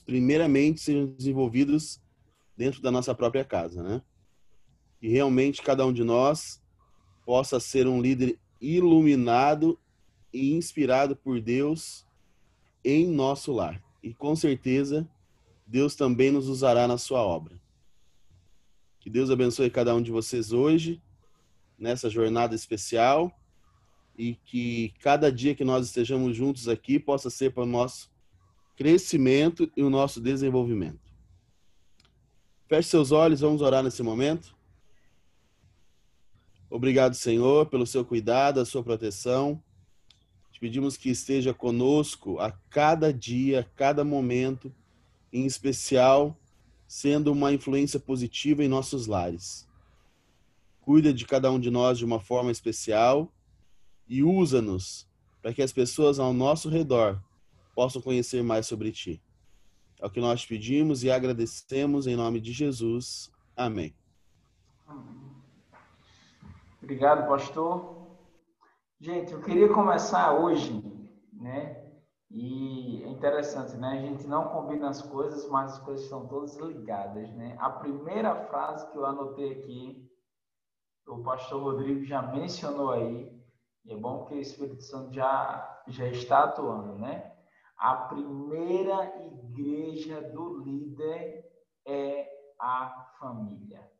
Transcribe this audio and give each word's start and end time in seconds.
primeiramente, 0.00 0.80
sejam 0.80 1.06
desenvolvidos 1.06 2.00
dentro 2.56 2.82
da 2.82 2.90
nossa 2.90 3.14
própria 3.14 3.44
casa, 3.44 3.82
né? 3.82 4.02
E 5.00 5.08
realmente 5.08 5.62
cada 5.62 5.86
um 5.86 5.92
de 5.92 6.04
nós 6.04 6.62
possa 7.24 7.58
ser 7.58 7.86
um 7.86 8.00
líder 8.00 8.38
iluminado 8.60 9.78
e 10.32 10.52
inspirado 10.52 11.16
por 11.16 11.40
Deus 11.40 12.06
em 12.84 13.06
nosso 13.06 13.52
lar. 13.52 13.82
E 14.02 14.12
com 14.12 14.34
certeza, 14.36 15.08
Deus 15.66 15.94
também 15.94 16.30
nos 16.30 16.48
usará 16.48 16.86
na 16.86 16.98
sua 16.98 17.22
obra. 17.22 17.60
Que 18.98 19.08
Deus 19.08 19.30
abençoe 19.30 19.70
cada 19.70 19.94
um 19.94 20.02
de 20.02 20.10
vocês 20.10 20.52
hoje, 20.52 21.00
nessa 21.78 22.10
jornada 22.10 22.54
especial, 22.54 23.32
e 24.16 24.34
que 24.34 24.92
cada 25.00 25.32
dia 25.32 25.54
que 25.54 25.64
nós 25.64 25.86
estejamos 25.86 26.36
juntos 26.36 26.68
aqui 26.68 26.98
possa 26.98 27.30
ser 27.30 27.54
para 27.54 27.64
nosso 27.64 28.10
crescimento 28.80 29.70
e 29.76 29.82
o 29.82 29.90
nosso 29.90 30.22
desenvolvimento. 30.22 31.12
Feche 32.66 32.88
seus 32.88 33.12
olhos, 33.12 33.40
vamos 33.40 33.60
orar 33.60 33.82
nesse 33.82 34.02
momento. 34.02 34.56
Obrigado, 36.70 37.14
Senhor, 37.14 37.66
pelo 37.66 37.86
seu 37.86 38.06
cuidado, 38.06 38.58
a 38.58 38.64
sua 38.64 38.82
proteção. 38.82 39.62
Te 40.50 40.58
pedimos 40.58 40.96
que 40.96 41.10
esteja 41.10 41.52
conosco 41.52 42.38
a 42.38 42.52
cada 42.70 43.12
dia, 43.12 43.60
a 43.60 43.64
cada 43.64 44.02
momento, 44.02 44.74
em 45.30 45.44
especial 45.44 46.34
sendo 46.88 47.32
uma 47.32 47.52
influência 47.52 48.00
positiva 48.00 48.64
em 48.64 48.68
nossos 48.68 49.06
lares. 49.06 49.68
Cuida 50.80 51.12
de 51.12 51.26
cada 51.26 51.52
um 51.52 51.60
de 51.60 51.70
nós 51.70 51.98
de 51.98 52.06
uma 52.06 52.18
forma 52.18 52.50
especial 52.50 53.30
e 54.08 54.22
usa-nos 54.22 55.06
para 55.42 55.52
que 55.52 55.60
as 55.60 55.70
pessoas 55.70 56.18
ao 56.18 56.32
nosso 56.32 56.70
redor 56.70 57.22
possam 57.74 58.02
conhecer 58.02 58.42
mais 58.42 58.66
sobre 58.66 58.92
ti. 58.92 59.22
É 60.00 60.06
o 60.06 60.10
que 60.10 60.20
nós 60.20 60.44
pedimos 60.46 61.04
e 61.04 61.10
agradecemos 61.10 62.06
em 62.06 62.16
nome 62.16 62.40
de 62.40 62.52
Jesus. 62.52 63.30
Amém. 63.56 63.94
Obrigado, 66.82 67.28
pastor. 67.28 68.00
Gente, 68.98 69.32
eu 69.32 69.40
queria 69.40 69.68
começar 69.72 70.32
hoje, 70.32 70.82
né, 71.32 71.80
e 72.30 73.02
é 73.02 73.08
interessante, 73.08 73.76
né? 73.76 73.98
A 73.98 74.00
gente 74.02 74.26
não 74.26 74.48
combina 74.48 74.88
as 74.88 75.02
coisas, 75.02 75.48
mas 75.48 75.72
as 75.72 75.78
coisas 75.80 76.04
estão 76.04 76.28
todas 76.28 76.56
ligadas, 76.56 77.28
né? 77.34 77.56
A 77.58 77.70
primeira 77.70 78.46
frase 78.46 78.88
que 78.90 78.96
eu 78.96 79.04
anotei 79.04 79.52
aqui, 79.52 80.08
o 81.08 81.22
pastor 81.24 81.60
Rodrigo 81.60 82.04
já 82.04 82.22
mencionou 82.22 82.92
aí, 82.92 83.36
e 83.84 83.92
é 83.92 83.96
bom 83.96 84.26
que 84.26 84.34
o 84.34 84.40
Espírito 84.40 84.82
Santo 84.82 85.12
já, 85.12 85.82
já 85.88 86.06
está 86.06 86.44
atuando, 86.44 86.98
né? 86.98 87.32
A 87.80 87.96
primeira 87.96 89.10
igreja 89.24 90.20
do 90.20 90.58
líder 90.58 91.50
é 91.86 92.28
a 92.58 93.10
família. 93.18 93.90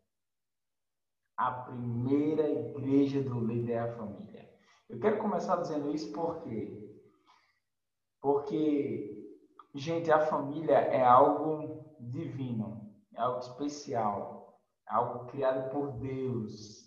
A 1.35 1.51
primeira 1.51 2.47
igreja 2.47 3.23
do 3.23 3.41
líder 3.41 3.73
é 3.73 3.79
a 3.79 3.97
família. 3.97 4.51
Eu 4.87 5.01
quero 5.01 5.19
começar 5.19 5.57
dizendo 5.57 5.95
isso 5.95 6.13
porque 6.13 6.91
porque, 8.21 9.35
gente, 9.75 10.13
a 10.13 10.27
família 10.27 10.77
é 10.77 11.03
algo 11.03 11.97
divino, 11.99 12.95
é 13.15 13.21
algo 13.23 13.39
especial, 13.39 14.61
é 14.87 14.93
algo 14.93 15.25
criado 15.25 15.71
por 15.71 15.93
Deus. 15.93 16.87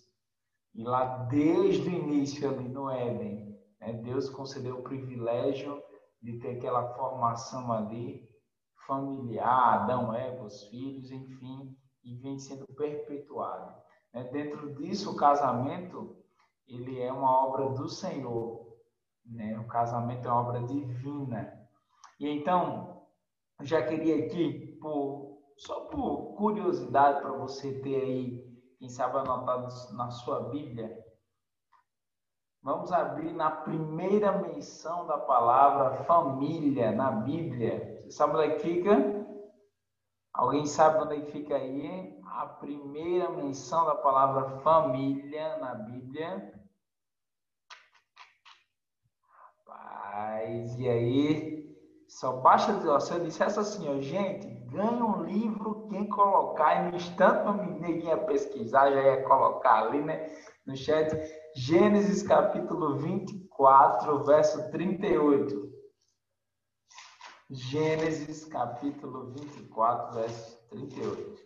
E 0.75 0.83
lá 0.83 1.25
desde 1.25 1.89
o 1.89 1.91
início, 1.91 2.47
ali 2.47 2.69
no 2.69 2.87
Éden, 2.87 3.59
né, 3.79 3.93
Deus 3.93 4.29
concedeu 4.29 4.77
o 4.77 4.83
privilégio 4.83 5.81
de 6.23 6.39
ter 6.39 6.57
aquela 6.57 6.95
formação 6.95 7.71
ali 7.71 8.27
familiar, 8.87 9.83
Adão, 9.83 10.13
Eva, 10.13 10.45
os 10.45 10.63
filhos, 10.69 11.11
enfim, 11.11 11.77
e 12.03 12.15
vem 12.15 12.39
sendo 12.39 12.65
perpetuado. 12.67 13.75
Né? 14.13 14.23
Dentro 14.31 14.73
disso, 14.75 15.11
o 15.11 15.15
casamento 15.17 16.15
ele 16.65 17.01
é 17.01 17.11
uma 17.11 17.45
obra 17.45 17.69
do 17.69 17.89
Senhor, 17.89 18.73
né? 19.25 19.59
O 19.59 19.67
casamento 19.67 20.27
é 20.27 20.31
uma 20.31 20.41
obra 20.41 20.63
divina. 20.63 21.61
E 22.17 22.29
então, 22.29 23.05
já 23.61 23.85
queria 23.85 24.25
aqui, 24.25 24.77
por, 24.81 25.39
só 25.57 25.81
por 25.87 26.35
curiosidade, 26.35 27.21
para 27.21 27.33
você 27.33 27.81
ter 27.81 27.95
aí, 27.95 28.59
quem 28.79 28.87
sabe 28.87 29.17
anotado 29.17 29.67
na 29.93 30.09
sua 30.09 30.49
Bíblia, 30.49 31.02
vamos 32.63 32.93
abrir 32.93 33.33
na 33.33 33.51
primeira 33.51 34.31
menção 34.31 35.05
da 35.05 35.17
palavra 35.17 36.03
família 36.05 36.93
na 36.93 37.11
Bíblia. 37.11 38.01
Você 38.05 38.11
sabe 38.11 38.37
onde 38.37 38.43
é 38.43 38.55
que 38.55 38.59
fica? 38.59 39.23
Alguém 40.33 40.65
sabe 40.65 41.03
onde 41.03 41.15
é 41.17 41.21
que 41.21 41.31
fica 41.31 41.55
aí? 41.55 42.19
A 42.25 42.45
primeira 42.45 43.29
menção 43.29 43.85
da 43.85 43.95
palavra 43.95 44.61
família 44.61 45.57
na 45.57 45.75
Bíblia. 45.75 46.53
Mas, 49.67 50.79
e 50.79 50.87
aí, 50.87 51.77
só 52.07 52.37
basta 52.37 52.73
dizer, 52.73 52.89
ó, 52.89 52.99
se 52.99 53.13
eu 53.13 53.19
dissesse 53.19 53.59
assim, 53.59 53.89
ó, 53.89 53.99
gente, 53.99 54.47
ganha 54.71 55.03
um 55.03 55.23
livro, 55.23 55.87
quem 55.89 56.07
colocar, 56.07 56.75
e 56.75 56.89
no 56.89 56.95
instante 56.95 57.43
para 57.43 57.53
ninguém 57.53 58.05
ia 58.05 58.17
pesquisar, 58.17 58.91
já 58.91 59.01
ia 59.01 59.23
colocar 59.23 59.83
ali, 59.83 60.01
né, 60.01 60.31
no 60.65 60.75
chat, 60.75 61.09
Gênesis 61.55 62.23
capítulo 62.23 62.97
24, 62.97 64.23
verso 64.23 64.71
38. 64.71 65.73
Gênesis 67.49 68.45
capítulo 68.45 69.31
24, 69.33 70.13
verso 70.19 70.67
38. 70.69 71.43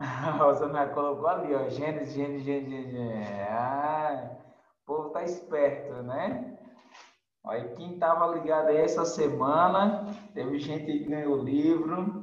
A 0.00 0.30
Rosana 0.30 0.88
colocou 0.88 1.26
ali, 1.28 1.54
ó, 1.54 1.68
Gênesis, 1.68 2.14
Gênesis, 2.14 2.44
Gênesis, 2.44 2.92
Gênesis. 2.92 3.48
Ah, 3.50 4.36
o 4.82 4.86
povo 4.86 5.10
tá 5.10 5.22
esperto, 5.24 6.02
né? 6.02 6.58
Olha, 7.42 7.74
quem 7.74 7.98
tava 7.98 8.34
ligado 8.34 8.68
aí 8.68 8.78
essa 8.78 9.04
semana, 9.04 10.06
teve 10.32 10.58
gente 10.58 10.86
que 10.86 11.04
ganhou 11.04 11.38
o 11.38 11.44
livro. 11.44 12.13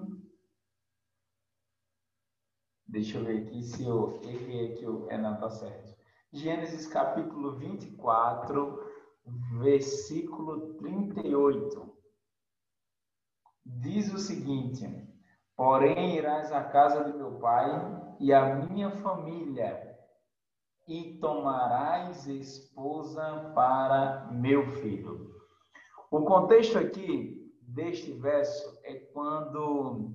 Deixa 2.91 3.19
eu 3.19 3.23
ver 3.23 3.43
aqui 3.43 3.63
se 3.63 3.85
eu 3.85 4.19
errei 4.21 4.73
aqui. 4.73 4.85
É, 5.07 5.17
não, 5.17 5.39
tá 5.39 5.49
certo. 5.49 5.95
Gênesis 6.33 6.85
capítulo 6.87 7.53
24, 7.53 8.85
versículo 9.61 10.73
38. 10.73 11.95
Diz 13.65 14.13
o 14.13 14.17
seguinte: 14.17 14.85
Porém, 15.55 16.17
irás 16.17 16.51
à 16.51 16.65
casa 16.65 17.05
de 17.05 17.17
meu 17.17 17.39
pai 17.39 17.69
e 18.19 18.33
à 18.33 18.55
minha 18.55 18.91
família, 18.91 19.97
e 20.85 21.17
tomarás 21.19 22.27
esposa 22.27 23.53
para 23.55 24.29
meu 24.33 24.67
filho. 24.67 25.31
O 26.11 26.25
contexto 26.25 26.77
aqui 26.77 27.55
deste 27.61 28.11
verso 28.11 28.81
é 28.83 28.95
quando 29.13 30.11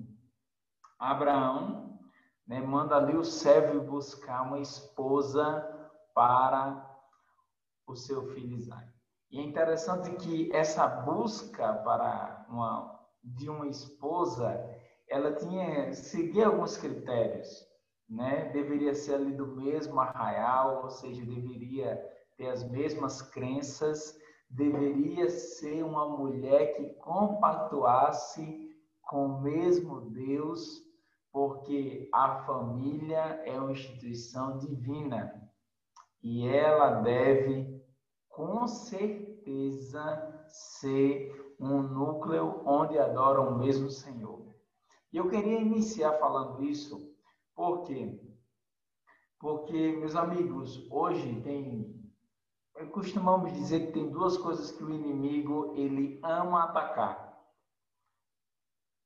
Abraão 0.99 1.86
né, 2.47 2.61
manda 2.61 2.97
ali 2.97 3.17
o 3.17 3.25
servo 3.25 3.81
buscar 3.81 4.43
uma 4.43 4.61
esposa 4.61 5.63
para 6.15 6.85
o 7.87 7.95
seu 7.97 8.23
filho 8.33 8.57
Isaac. 8.57 8.87
E 9.31 9.41
é 9.41 9.43
interessante 9.43 10.11
que 10.17 10.53
essa 10.55 10.87
busca 10.87 11.75
para 11.75 12.47
uma, 12.49 13.01
de 13.23 13.51
uma 13.51 13.67
esposa 13.67 14.65
ela 15.09 15.33
tinha 15.33 15.93
seguia 15.93 16.47
alguns 16.47 16.77
critérios, 16.77 17.65
né? 18.09 18.51
Deveria 18.53 18.95
ser 18.95 19.15
ali 19.15 19.33
do 19.33 19.47
mesmo 19.47 20.01
arraial, 20.01 20.83
ou 20.83 20.91
seja, 20.91 21.25
deveria 21.25 21.97
ter 22.37 22.49
as 22.49 22.69
mesmas 22.71 23.23
crenças, 23.23 24.19
deveria 24.51 25.29
ser 25.29 25.85
uma 25.85 26.09
mulher 26.09 26.75
que 26.77 26.95
compactuasse 26.95 28.67
com 29.03 29.27
o 29.27 29.43
mesmo 29.43 30.01
Deus, 30.11 30.83
porque 31.37 32.09
a 32.15 32.47
família 32.47 33.43
é 33.45 33.61
uma 33.61 33.73
instituição 33.73 34.57
divina 34.57 35.47
e 36.23 36.49
ela 36.49 37.03
deve, 37.03 37.79
com 38.27 38.67
certeza, 38.67 40.47
ser 40.49 41.55
um 41.61 41.83
núcleo 41.83 42.63
onde 42.65 42.99
adoram 42.99 43.51
o 43.51 43.59
mesmo 43.59 43.91
Senhor. 43.91 44.47
E 45.13 45.19
eu 45.19 45.29
queria 45.29 45.61
iniciar 45.61 46.15
falando 46.15 46.65
isso, 46.65 47.15
por 47.55 47.83
quê? 47.83 48.19
Porque, 49.39 49.93
meus 49.93 50.17
amigos, 50.17 50.91
hoje 50.91 51.43
tem. 51.43 52.03
Costumamos 52.93 53.53
dizer 53.53 53.89
que 53.89 53.93
tem 53.93 54.11
duas 54.11 54.39
coisas 54.39 54.73
que 54.73 54.83
o 54.83 54.91
inimigo 54.91 55.75
ele 55.77 56.19
ama 56.23 56.65
atacar. 56.65 57.27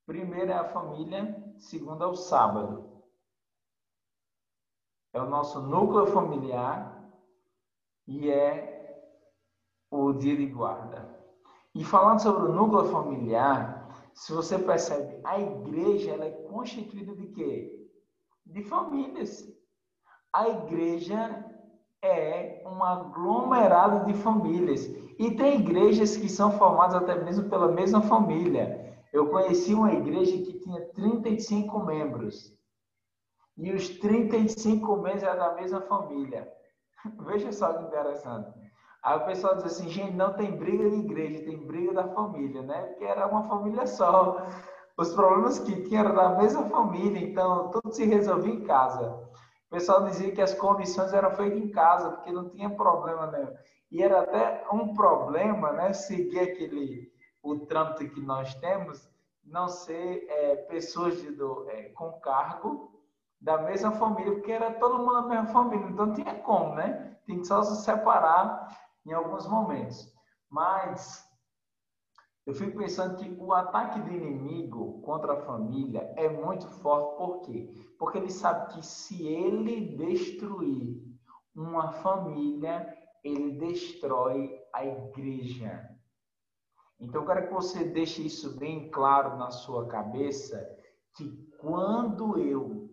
Primeiro 0.07 0.53
é 0.53 0.55
a 0.55 0.73
família, 0.73 1.50
segundo 1.61 2.03
é 2.03 2.07
o 2.07 2.17
sábado. 2.17 2.89
É 5.13 5.21
o 5.21 5.29
nosso 5.29 5.61
núcleo 5.61 6.07
familiar 6.07 6.97
e 8.07 8.31
é 8.31 8.81
o 9.91 10.13
dia 10.13 10.37
de 10.37 10.47
guarda. 10.47 11.19
E 11.75 11.85
falando 11.85 12.21
sobre 12.21 12.45
o 12.45 12.53
núcleo 12.53 12.91
familiar, 12.91 13.89
se 14.15 14.33
você 14.33 14.59
percebe, 14.59 15.21
a 15.25 15.39
igreja 15.39 16.13
ela 16.13 16.25
é 16.25 16.31
constituída 16.31 17.15
de 17.15 17.27
quê? 17.29 17.89
De 18.47 18.63
famílias. 18.63 19.47
A 20.33 20.49
igreja 20.49 21.45
é 22.03 22.63
um 22.67 22.83
aglomerado 22.83 24.07
de 24.07 24.15
famílias. 24.15 24.87
E 25.19 25.37
tem 25.37 25.61
igrejas 25.61 26.17
que 26.17 26.29
são 26.29 26.53
formadas 26.53 26.95
até 26.95 27.15
mesmo 27.23 27.49
pela 27.49 27.69
mesma 27.69 28.01
família. 28.01 28.80
Eu 29.13 29.29
conheci 29.29 29.75
uma 29.75 29.93
igreja 29.93 30.37
que 30.39 30.61
tinha 30.61 30.81
35 30.93 31.81
membros. 31.81 32.57
E 33.57 33.73
os 33.73 33.89
35 33.99 34.97
membros 34.97 35.23
eram 35.23 35.39
da 35.39 35.55
mesma 35.55 35.81
família. 35.83 36.51
Veja 37.27 37.53
só 37.53 37.73
que 37.73 37.85
interessante. 37.85 38.51
Aí 39.03 39.17
o 39.17 39.25
pessoal 39.25 39.57
diz 39.57 39.65
assim, 39.65 39.89
gente, 39.89 40.15
não 40.15 40.35
tem 40.35 40.57
briga 40.57 40.89
de 40.89 40.97
igreja, 40.97 41.45
tem 41.45 41.67
briga 41.67 41.95
da 41.95 42.09
família, 42.09 42.63
né? 42.63 42.83
Porque 42.83 43.05
era 43.05 43.27
uma 43.27 43.49
família 43.49 43.87
só. 43.87 44.47
Os 44.97 45.15
problemas 45.15 45.59
que 45.59 45.83
tinha 45.83 46.01
eram 46.01 46.15
da 46.15 46.37
mesma 46.37 46.65
família, 46.69 47.19
então 47.19 47.71
tudo 47.71 47.93
se 47.93 48.05
resolvia 48.05 48.53
em 48.53 48.65
casa. 48.65 49.11
O 49.67 49.71
pessoal 49.71 50.05
dizia 50.05 50.33
que 50.33 50.43
as 50.43 50.53
comissões 50.53 51.13
eram 51.15 51.31
feitas 51.31 51.59
em 51.59 51.71
casa, 51.71 52.11
porque 52.11 52.31
não 52.31 52.51
tinha 52.51 52.69
problema 52.69 53.27
nenhum. 53.29 53.55
E 53.91 54.03
era 54.03 54.21
até 54.21 54.67
um 54.71 54.93
problema, 54.93 55.73
né? 55.73 55.93
Seguir 55.95 56.41
aquele, 56.41 57.11
o 57.43 57.67
trâmite 57.67 58.09
que 58.09 58.21
nós 58.21 58.55
temos, 58.57 59.09
não 59.45 59.69
ser 59.69 60.27
é, 60.29 60.57
pessoas 60.57 61.21
de, 61.21 61.31
do, 61.33 61.69
é, 61.71 61.91
com 61.91 62.13
cargo 62.21 63.01
da 63.41 63.59
mesma 63.59 63.93
família, 63.93 64.33
porque 64.33 64.53
era 64.53 64.75
todo 64.75 64.99
mundo 64.99 65.23
da 65.23 65.29
mesma 65.29 65.47
família, 65.47 65.87
então 65.87 66.13
tinha 66.13 66.35
como, 66.41 66.75
né? 66.75 67.17
Tem 67.27 67.39
que 67.39 67.47
só 67.47 67.63
se 67.63 67.85
separar 67.85 68.69
em 69.07 69.13
alguns 69.13 69.47
momentos. 69.49 70.13
Mas 70.51 71.25
eu 72.47 72.55
fico 72.55 72.79
pensando 72.79 73.17
que 73.17 73.31
o 73.39 73.53
ataque 73.53 74.01
do 74.01 74.11
inimigo 74.11 75.01
contra 75.03 75.35
a 75.35 75.43
família 75.47 76.13
é 76.17 76.29
muito 76.29 76.67
forte. 76.67 77.17
Por 77.17 77.41
quê? 77.43 77.73
Porque 77.99 78.19
ele 78.19 78.31
sabe 78.31 78.75
que 78.75 78.85
se 78.85 79.27
ele 79.27 79.97
destruir 79.97 81.01
uma 81.55 81.93
família, 81.93 82.93
ele 83.23 83.53
destrói 83.53 84.59
a 84.73 84.85
igreja. 84.85 85.89
Então, 87.01 87.23
eu 87.23 87.27
quero 87.27 87.49
que 87.49 87.55
você 87.55 87.85
deixe 87.85 88.27
isso 88.27 88.59
bem 88.59 88.91
claro 88.91 89.39
na 89.39 89.51
sua 89.51 89.87
cabeça, 89.87 90.69
que 91.17 91.31
quando 91.59 92.39
eu 92.39 92.91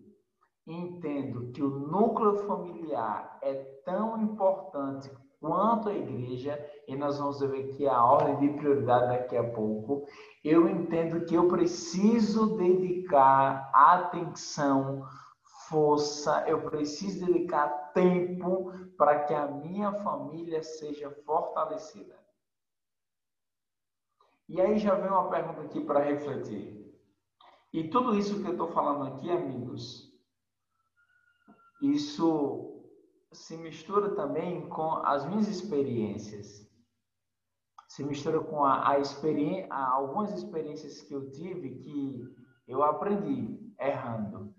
entendo 0.66 1.50
que 1.52 1.62
o 1.62 1.68
núcleo 1.68 2.46
familiar 2.46 3.38
é 3.42 3.54
tão 3.84 4.20
importante 4.20 5.10
quanto 5.40 5.88
a 5.88 5.94
igreja, 5.94 6.58
e 6.86 6.96
nós 6.96 7.18
vamos 7.18 7.40
ver 7.40 7.68
que 7.76 7.86
a 7.86 8.02
ordem 8.02 8.36
de 8.38 8.58
prioridade 8.58 9.08
daqui 9.08 9.36
a 9.36 9.44
pouco, 9.44 10.04
eu 10.42 10.68
entendo 10.68 11.24
que 11.24 11.34
eu 11.34 11.46
preciso 11.46 12.56
dedicar 12.56 13.70
atenção, 13.72 15.06
força, 15.68 16.44
eu 16.48 16.62
preciso 16.62 17.26
dedicar 17.26 17.92
tempo 17.92 18.72
para 18.96 19.24
que 19.24 19.34
a 19.34 19.46
minha 19.46 19.92
família 19.92 20.62
seja 20.62 21.10
fortalecida. 21.24 22.17
E 24.48 24.60
aí 24.60 24.78
já 24.78 24.94
vem 24.94 25.10
uma 25.10 25.28
pergunta 25.28 25.60
aqui 25.60 25.80
para 25.80 26.04
refletir. 26.04 26.78
E 27.72 27.88
tudo 27.90 28.16
isso 28.16 28.40
que 28.40 28.48
eu 28.48 28.52
estou 28.52 28.68
falando 28.68 29.14
aqui, 29.14 29.30
amigos, 29.30 30.10
isso 31.82 32.82
se 33.30 33.56
mistura 33.58 34.14
também 34.14 34.66
com 34.68 34.90
as 35.04 35.26
minhas 35.26 35.48
experiências. 35.48 36.66
Se 37.88 38.02
mistura 38.02 38.40
com 38.40 38.64
a, 38.64 38.90
a 38.90 38.98
experiência, 38.98 39.72
algumas 39.72 40.32
experiências 40.32 41.02
que 41.02 41.14
eu 41.14 41.30
tive 41.30 41.78
que 41.80 42.34
eu 42.66 42.82
aprendi 42.82 43.74
errando. 43.78 44.54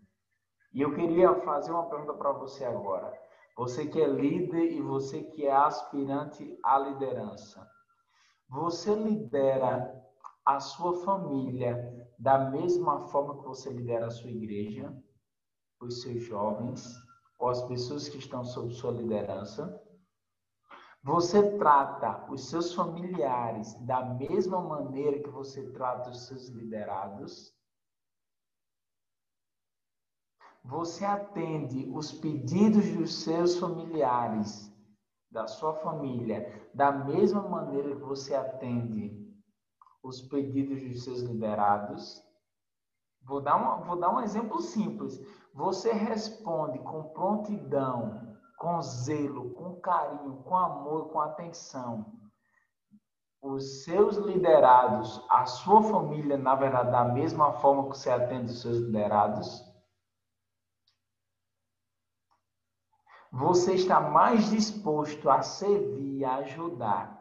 E 0.71 0.81
eu 0.81 0.93
queria 0.93 1.33
fazer 1.41 1.71
uma 1.71 1.89
pergunta 1.89 2.13
para 2.13 2.31
você 2.31 2.63
agora. 2.63 3.11
Você 3.57 3.87
que 3.87 3.99
é 3.99 4.07
líder 4.07 4.71
e 4.71 4.81
você 4.81 5.23
que 5.23 5.45
é 5.45 5.51
aspirante 5.51 6.57
à 6.63 6.77
liderança. 6.77 7.67
Você 8.49 8.95
lidera 8.95 9.95
a 10.43 10.59
sua 10.59 11.05
família 11.05 12.07
da 12.17 12.49
mesma 12.49 13.07
forma 13.07 13.37
que 13.37 13.47
você 13.47 13.69
lidera 13.69 14.07
a 14.07 14.11
sua 14.11 14.31
igreja, 14.31 14.91
os 15.79 16.01
seus 16.01 16.23
jovens, 16.23 16.95
ou 17.37 17.49
as 17.49 17.61
pessoas 17.67 18.09
que 18.09 18.17
estão 18.17 18.43
sob 18.43 18.73
sua 18.73 18.91
liderança. 18.91 19.79
Você 21.03 21.57
trata 21.57 22.29
os 22.31 22.49
seus 22.49 22.73
familiares 22.73 23.73
da 23.85 24.03
mesma 24.03 24.59
maneira 24.59 25.21
que 25.21 25.29
você 25.29 25.71
trata 25.71 26.09
os 26.09 26.25
seus 26.25 26.49
liderados. 26.49 27.55
Você 30.63 31.05
atende 31.05 31.89
os 31.93 32.11
pedidos 32.11 32.89
dos 32.91 33.13
seus 33.23 33.57
familiares, 33.57 34.69
da 35.31 35.47
sua 35.47 35.73
família, 35.73 36.69
da 36.73 36.91
mesma 36.91 37.41
maneira 37.41 37.95
que 37.95 38.03
você 38.03 38.35
atende 38.35 39.17
os 40.01 40.21
pedidos 40.21 40.81
dos 40.81 41.03
seus 41.03 41.21
liderados. 41.21 42.23
Vou 43.21 43.41
dar, 43.41 43.57
uma, 43.57 43.77
vou 43.85 43.95
dar 43.97 44.13
um 44.13 44.21
exemplo 44.21 44.61
simples 44.61 45.19
você 45.53 45.91
responde 45.91 46.79
com 46.79 47.09
prontidão, 47.09 48.37
com 48.57 48.81
zelo, 48.81 49.51
com 49.51 49.75
carinho, 49.81 50.41
com 50.43 50.55
amor, 50.55 51.09
com 51.09 51.19
atenção, 51.19 52.05
os 53.41 53.83
seus 53.83 54.17
liderados, 54.17 55.25
a 55.29 55.45
sua 55.45 55.81
família, 55.81 56.37
na 56.37 56.55
verdade, 56.55 56.91
da 56.91 57.05
mesma 57.05 57.53
forma 57.53 57.89
que 57.89 57.97
você 57.97 58.09
atende 58.09 58.51
os 58.51 58.61
seus 58.61 58.77
liderados, 58.77 59.63
você 63.31 63.75
está 63.75 63.99
mais 63.99 64.49
disposto 64.49 65.29
a 65.29 65.41
servir, 65.41 66.25
a 66.25 66.37
ajudar 66.37 67.19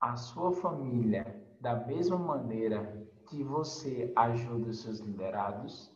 a 0.00 0.16
sua 0.16 0.52
família 0.52 1.44
da 1.60 1.74
mesma 1.74 2.16
maneira 2.16 3.06
que 3.28 3.42
você 3.42 4.12
ajuda 4.16 4.70
os 4.70 4.80
seus 4.80 5.00
liderados? 5.00 5.92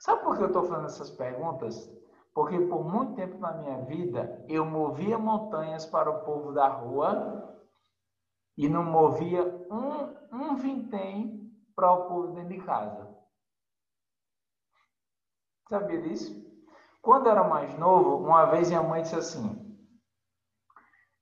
Sabe 0.00 0.22
por 0.22 0.36
que 0.36 0.42
eu 0.42 0.48
estou 0.48 0.64
fazendo 0.64 0.86
essas 0.86 1.10
perguntas? 1.10 1.90
Porque 2.34 2.58
por 2.60 2.84
muito 2.84 3.14
tempo 3.14 3.38
na 3.38 3.52
minha 3.52 3.80
vida 3.82 4.44
eu 4.48 4.64
movia 4.64 5.18
montanhas 5.18 5.86
para 5.86 6.10
o 6.10 6.24
povo 6.24 6.52
da 6.52 6.68
rua 6.68 7.56
e 8.56 8.68
não 8.68 8.84
movia 8.84 9.42
um, 9.70 10.36
um 10.36 10.56
vintém 10.56 11.50
para 11.74 11.92
o 11.92 12.08
povo 12.08 12.34
dentro 12.34 12.50
de 12.50 12.60
casa. 12.60 13.05
Sabia 15.68 16.00
disso? 16.00 16.44
Quando 17.02 17.28
era 17.28 17.42
mais 17.44 17.76
novo, 17.78 18.24
uma 18.24 18.46
vez 18.46 18.68
minha 18.68 18.82
mãe 18.82 19.02
disse 19.02 19.16
assim: 19.16 19.78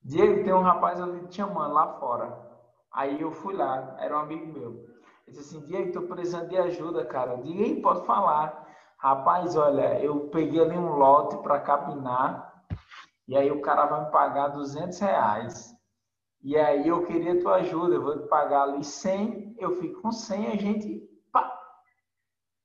Diego, 0.03 0.45
tem 0.45 0.53
um 0.53 0.63
rapaz 0.63 1.01
ali 1.01 1.27
te 1.29 1.37
chamando 1.37 1.73
lá 1.73 1.99
fora. 1.99 2.45
Aí 2.93 3.21
eu 3.21 3.33
fui 3.33 3.55
lá, 3.55 3.97
era 3.99 4.17
um 4.17 4.21
amigo 4.21 4.47
meu. 4.53 4.85
Ele 5.27 5.37
disse 5.37 5.57
assim, 5.57 5.67
Diego, 5.67 5.93
tô 5.93 6.03
precisando 6.03 6.49
de 6.49 6.57
ajuda, 6.59 7.05
cara. 7.07 7.41
Ei, 7.45 7.81
pode 7.81 8.05
falar. 8.07 8.65
Rapaz, 8.99 9.57
olha, 9.57 10.01
eu 10.01 10.29
peguei 10.29 10.61
ali 10.61 10.77
um 10.77 10.97
lote 10.97 11.37
para 11.39 11.61
capinar 11.61 12.55
e 13.27 13.37
aí 13.37 13.51
o 13.51 13.63
cara 13.63 13.87
vai 13.87 14.05
me 14.05 14.11
pagar 14.11 14.49
200 14.49 14.99
reais. 15.01 15.75
E 16.43 16.57
aí 16.57 16.87
eu 16.87 17.05
queria 17.05 17.41
tua 17.41 17.57
ajuda, 17.57 17.95
eu 17.95 18.03
vou 18.03 18.19
te 18.19 18.29
pagar 18.29 18.65
ali 18.65 18.85
100, 18.85 19.57
eu 19.59 19.73
fico 19.77 20.03
com 20.03 20.13
100, 20.13 20.47
a 20.49 20.57
gente... 20.57 21.03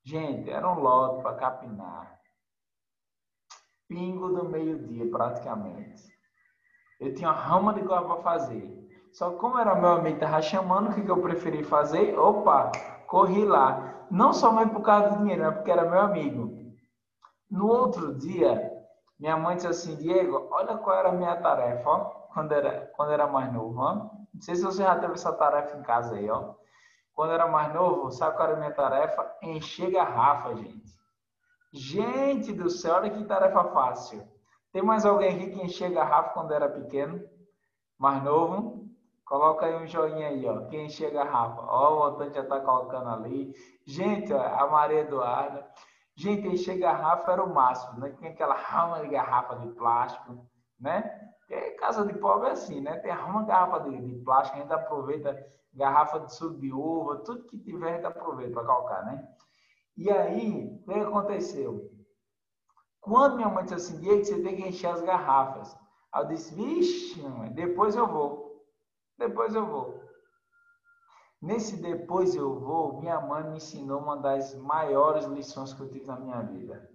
Gente, 0.10 0.50
era 0.50 0.68
um 0.68 0.80
lote 0.80 1.22
para 1.22 1.36
capinar. 1.36 2.20
Pingo 3.88 4.30
do 4.30 4.50
meio-dia, 4.50 5.08
praticamente. 5.12 6.01
Eu 7.00 7.13
tinha 7.13 7.30
uma 7.30 7.38
rama 7.38 7.75
de 7.75 7.84
coisa 7.84 8.04
para 8.06 8.24
fazer. 8.24 8.89
Só 9.13 9.34
como 9.34 9.60
era 9.60 9.75
meu 9.75 9.92
amigo 9.92 10.20
tava 10.20 10.42
chamando, 10.42 10.89
o 10.89 10.94
que, 10.96 11.04
que 11.04 11.12
eu 11.12 11.22
preferi 11.22 11.63
fazer? 11.63 12.18
Opa, 12.18 12.72
corri 13.06 13.46
lá. 13.46 14.08
Não 14.10 14.34
somente 14.34 14.74
por 14.74 14.82
causa 14.82 15.10
do 15.10 15.18
dinheiro, 15.20 15.44
mas 15.44 15.58
porque 15.58 15.70
era 15.70 15.88
meu 15.88 16.01
amigo. 16.01 16.58
No 17.48 17.68
outro 17.68 18.18
dia, 18.18 18.68
minha 19.20 19.38
mãe 19.38 19.58
disse 19.58 19.68
assim, 19.68 19.96
Diego, 19.96 20.48
olha 20.51 20.75
qual 20.80 20.98
era 20.98 21.10
a 21.10 21.13
minha 21.13 21.36
tarefa, 21.36 21.88
ó, 21.88 22.06
quando 22.34 22.51
era, 22.51 22.92
quando 22.96 23.12
era 23.12 23.28
mais 23.28 23.54
novo, 23.54 23.80
ó. 23.80 23.94
Não 24.34 24.42
sei 24.42 24.56
se 24.56 24.63
você 24.63 24.82
já 24.82 24.98
teve 25.00 25.13
essa 25.13 25.32
tarefa 25.34 25.78
em 25.78 25.84
casa 25.84 26.16
aí, 26.16 26.28
ó. 26.32 26.56
Quando 27.20 27.34
era 27.34 27.50
mais 27.50 27.74
novo, 27.74 28.10
sabe 28.12 28.38
qual 28.38 28.48
era 28.48 28.56
a 28.56 28.60
minha 28.62 28.74
tarefa? 28.74 29.30
Encher 29.42 29.92
garrafa, 29.92 30.56
gente. 30.56 30.98
Gente 31.74 32.54
do 32.54 32.70
céu, 32.70 32.96
olha 32.96 33.10
que 33.10 33.26
tarefa 33.26 33.62
fácil. 33.74 34.26
Tem 34.72 34.82
mais 34.82 35.06
alguém 35.06 35.36
aqui 35.36 35.52
que 35.52 35.62
encher 35.62 35.92
garrafa 35.92 36.30
quando 36.30 36.54
era 36.54 36.70
pequeno? 36.70 37.22
Mais 37.98 38.24
novo? 38.24 38.88
Coloca 39.26 39.66
aí 39.66 39.76
um 39.76 39.86
joinha 39.86 40.30
aí, 40.30 40.48
ó. 40.48 40.62
Quem 40.68 40.86
enche 40.86 41.10
garrafa. 41.12 41.62
Ó, 41.62 42.00
o 42.00 42.04
Antônio 42.06 42.34
já 42.34 42.46
tá 42.46 42.62
colocando 42.62 43.10
ali. 43.10 43.54
Gente, 43.86 44.32
ó, 44.32 44.42
a 44.42 44.68
Maria 44.68 45.02
Eduarda. 45.02 45.70
Gente, 46.16 46.48
encher 46.48 46.80
garrafa 46.80 47.34
era 47.34 47.44
o 47.44 47.54
máximo, 47.54 48.00
né? 48.00 48.16
Tinha 48.18 48.32
aquela 48.32 48.56
rama 48.56 49.02
de 49.02 49.10
garrafa 49.10 49.58
de 49.58 49.68
plástico. 49.72 50.48
né? 50.80 51.29
Porque 51.50 51.72
casa 51.72 52.06
de 52.06 52.13
pobre 52.20 52.50
é 52.50 52.51
assim, 52.51 52.79
né? 52.79 53.00
Tem 53.00 53.12
uma 53.12 53.44
garrafa 53.44 53.79
de, 53.89 54.00
de 54.00 54.24
plástico, 54.24 54.58
a 54.58 54.62
gente 54.62 54.72
aproveita, 54.72 55.51
garrafa 55.74 56.20
de 56.20 56.36
suco 56.36 56.60
de 56.60 56.72
uva, 56.72 57.24
tudo 57.25 57.48
que 57.48 57.58
tiver 57.58 57.89
a 57.89 57.96
gente 57.96 58.06
aproveita 58.06 58.53
para 58.53 58.65
colocar, 58.65 59.03
né? 59.03 59.27
E 59.98 60.12
aí, 60.12 60.68
o 60.68 60.84
que 60.84 60.94
aconteceu? 60.94 61.89
Quando 63.01 63.38
minha 63.38 63.50
mãe 63.50 63.63
disse 63.63 63.74
assim, 63.74 64.00
Diego, 64.00 64.24
você 64.24 64.39
tem 64.44 64.58
que 64.58 64.68
encher 64.68 64.91
as 64.91 65.01
garrafas. 65.01 65.75
Aí 66.13 66.22
eu 66.24 66.27
disse, 66.27 66.53
vixe, 66.53 67.20
mãe, 67.24 67.51
depois 67.51 67.96
eu 67.96 68.06
vou. 68.06 68.63
Depois 69.18 69.56
eu 69.56 69.65
vou. 69.65 70.03
Nesse 71.41 71.77
depois 71.77 72.36
eu 72.36 72.60
vou, 72.60 73.00
minha 73.00 73.20
mãe 73.20 73.44
me 73.50 73.58
ensinou 73.58 74.00
uma 74.00 74.18
das 74.18 74.53
maiores 74.53 75.25
lições 75.25 75.74
que 75.74 75.82
eu 75.82 75.89
tive 75.89 76.06
na 76.06 76.20
minha 76.20 76.41
vida. 76.41 76.88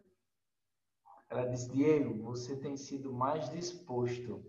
Ela 1.28 1.46
disse: 1.46 1.70
Diego, 1.70 2.22
você 2.22 2.56
tem 2.56 2.76
sido 2.76 3.12
mais 3.12 3.48
disposto 3.50 4.44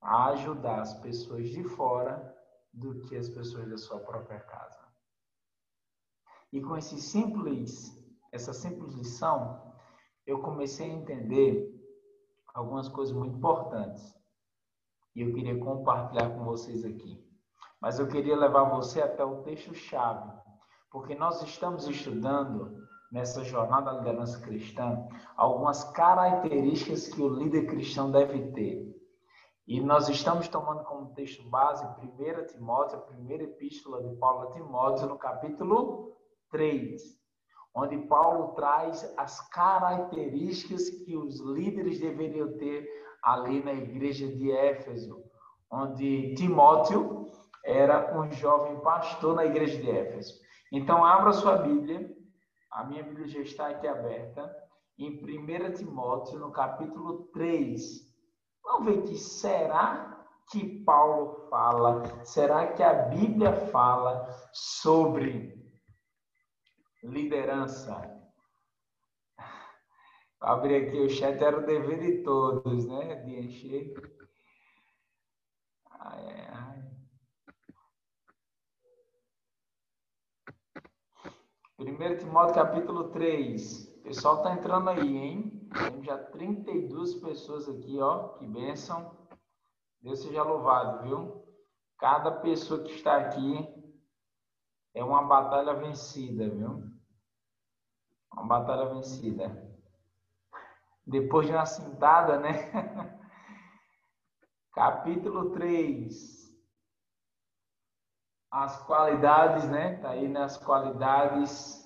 a 0.00 0.26
ajudar 0.28 0.80
as 0.80 0.94
pessoas 1.00 1.48
de 1.48 1.64
fora 1.64 2.34
do 2.72 3.00
que 3.00 3.16
as 3.16 3.28
pessoas 3.28 3.68
da 3.68 3.76
sua 3.76 3.98
própria 4.00 4.40
casa. 4.40 4.86
E 6.52 6.60
com 6.60 6.76
esse 6.76 7.00
simples, 7.00 7.92
essa 8.30 8.52
simples 8.52 8.94
lição, 8.94 9.74
eu 10.26 10.40
comecei 10.40 10.90
a 10.90 10.94
entender 10.94 11.72
algumas 12.54 12.88
coisas 12.88 13.14
muito 13.14 13.36
importantes. 13.36 14.14
E 15.14 15.22
eu 15.22 15.32
queria 15.32 15.58
compartilhar 15.58 16.30
com 16.30 16.44
vocês 16.44 16.84
aqui. 16.84 17.24
Mas 17.80 17.98
eu 17.98 18.08
queria 18.08 18.36
levar 18.36 18.64
você 18.64 19.02
até 19.02 19.24
o 19.24 19.42
texto-chave, 19.42 20.32
porque 20.90 21.14
nós 21.14 21.42
estamos 21.42 21.86
estudando 21.88 22.85
nessa 23.10 23.44
jornada 23.44 23.92
da 23.92 23.98
liderança 23.98 24.40
cristã 24.40 25.06
algumas 25.36 25.84
características 25.92 27.08
que 27.08 27.22
o 27.22 27.28
líder 27.28 27.66
cristão 27.66 28.10
deve 28.10 28.52
ter. 28.52 28.86
E 29.66 29.80
nós 29.80 30.08
estamos 30.08 30.46
tomando 30.46 30.84
como 30.84 31.12
texto 31.14 31.48
base 31.48 31.84
1 31.84 32.46
Timóteo, 32.46 32.98
a 32.98 33.02
primeira 33.02 33.44
epístola 33.44 34.02
de 34.02 34.14
Paulo 34.16 34.48
a 34.48 34.52
Timóteo, 34.52 35.08
no 35.08 35.18
capítulo 35.18 36.16
3, 36.50 37.02
onde 37.74 37.98
Paulo 38.06 38.54
traz 38.54 39.12
as 39.16 39.40
características 39.48 40.88
que 40.88 41.16
os 41.16 41.40
líderes 41.40 41.98
deveriam 41.98 42.56
ter 42.56 42.88
ali 43.22 43.62
na 43.62 43.72
igreja 43.72 44.28
de 44.28 44.52
Éfeso, 44.52 45.20
onde 45.70 46.34
Timóteo 46.34 47.26
era 47.64 48.16
um 48.16 48.30
jovem 48.30 48.78
pastor 48.80 49.34
na 49.34 49.44
igreja 49.44 49.82
de 49.82 49.90
Éfeso. 49.90 50.34
Então, 50.72 51.04
abra 51.04 51.32
sua 51.32 51.58
Bíblia, 51.58 52.08
a 52.76 52.84
minha 52.84 53.02
Bíblia 53.02 53.26
já 53.26 53.40
está 53.40 53.68
aqui 53.68 53.88
aberta, 53.88 54.54
em 54.98 55.18
1 55.24 55.72
Timóteo, 55.72 56.38
no 56.38 56.52
capítulo 56.52 57.24
3. 57.32 57.82
Vamos 58.62 58.84
ver 58.84 59.02
que 59.04 59.16
será 59.16 60.26
que 60.50 60.84
Paulo 60.84 61.48
fala, 61.48 62.02
será 62.26 62.74
que 62.74 62.82
a 62.82 62.92
Bíblia 62.92 63.54
fala 63.68 64.28
sobre 64.52 65.58
liderança? 67.02 68.14
Vou 70.38 70.50
abrir 70.50 70.86
aqui 70.86 70.98
o 70.98 71.08
chat, 71.08 71.42
era 71.42 71.58
o 71.58 71.64
dever 71.64 71.98
de 71.98 72.22
todos, 72.22 72.86
né? 72.86 73.14
De 73.22 73.40
encher. 73.40 73.94
Ai, 75.92 76.46
ai. 76.52 76.75
1 81.98 82.18
Timóteo 82.18 82.54
capítulo 82.54 83.08
3. 83.08 83.88
O 83.88 84.02
pessoal 84.02 84.42
tá 84.42 84.52
entrando 84.52 84.90
aí, 84.90 85.16
hein? 85.16 85.68
Temos 85.72 86.04
já 86.04 86.18
32 86.18 87.14
pessoas 87.14 87.66
aqui, 87.68 87.98
ó. 87.98 88.28
Que 88.34 88.46
bênção. 88.46 89.16
Deus 90.02 90.20
seja 90.20 90.42
louvado, 90.42 91.04
viu? 91.04 91.42
Cada 91.98 92.30
pessoa 92.30 92.82
que 92.84 92.92
está 92.92 93.16
aqui 93.16 93.66
é 94.94 95.02
uma 95.02 95.22
batalha 95.22 95.72
vencida, 95.72 96.50
viu? 96.50 96.82
Uma 98.30 98.44
batalha 98.46 98.92
vencida. 98.92 99.74
Depois 101.06 101.46
de 101.46 101.52
uma 101.54 101.64
cintada, 101.64 102.38
né? 102.38 102.70
Capítulo 104.74 105.50
3 105.52 106.36
as 108.50 108.82
qualidades, 108.84 109.68
né? 109.68 109.96
Tá 109.98 110.10
aí 110.10 110.28
nas 110.28 110.56
qualidades 110.56 111.85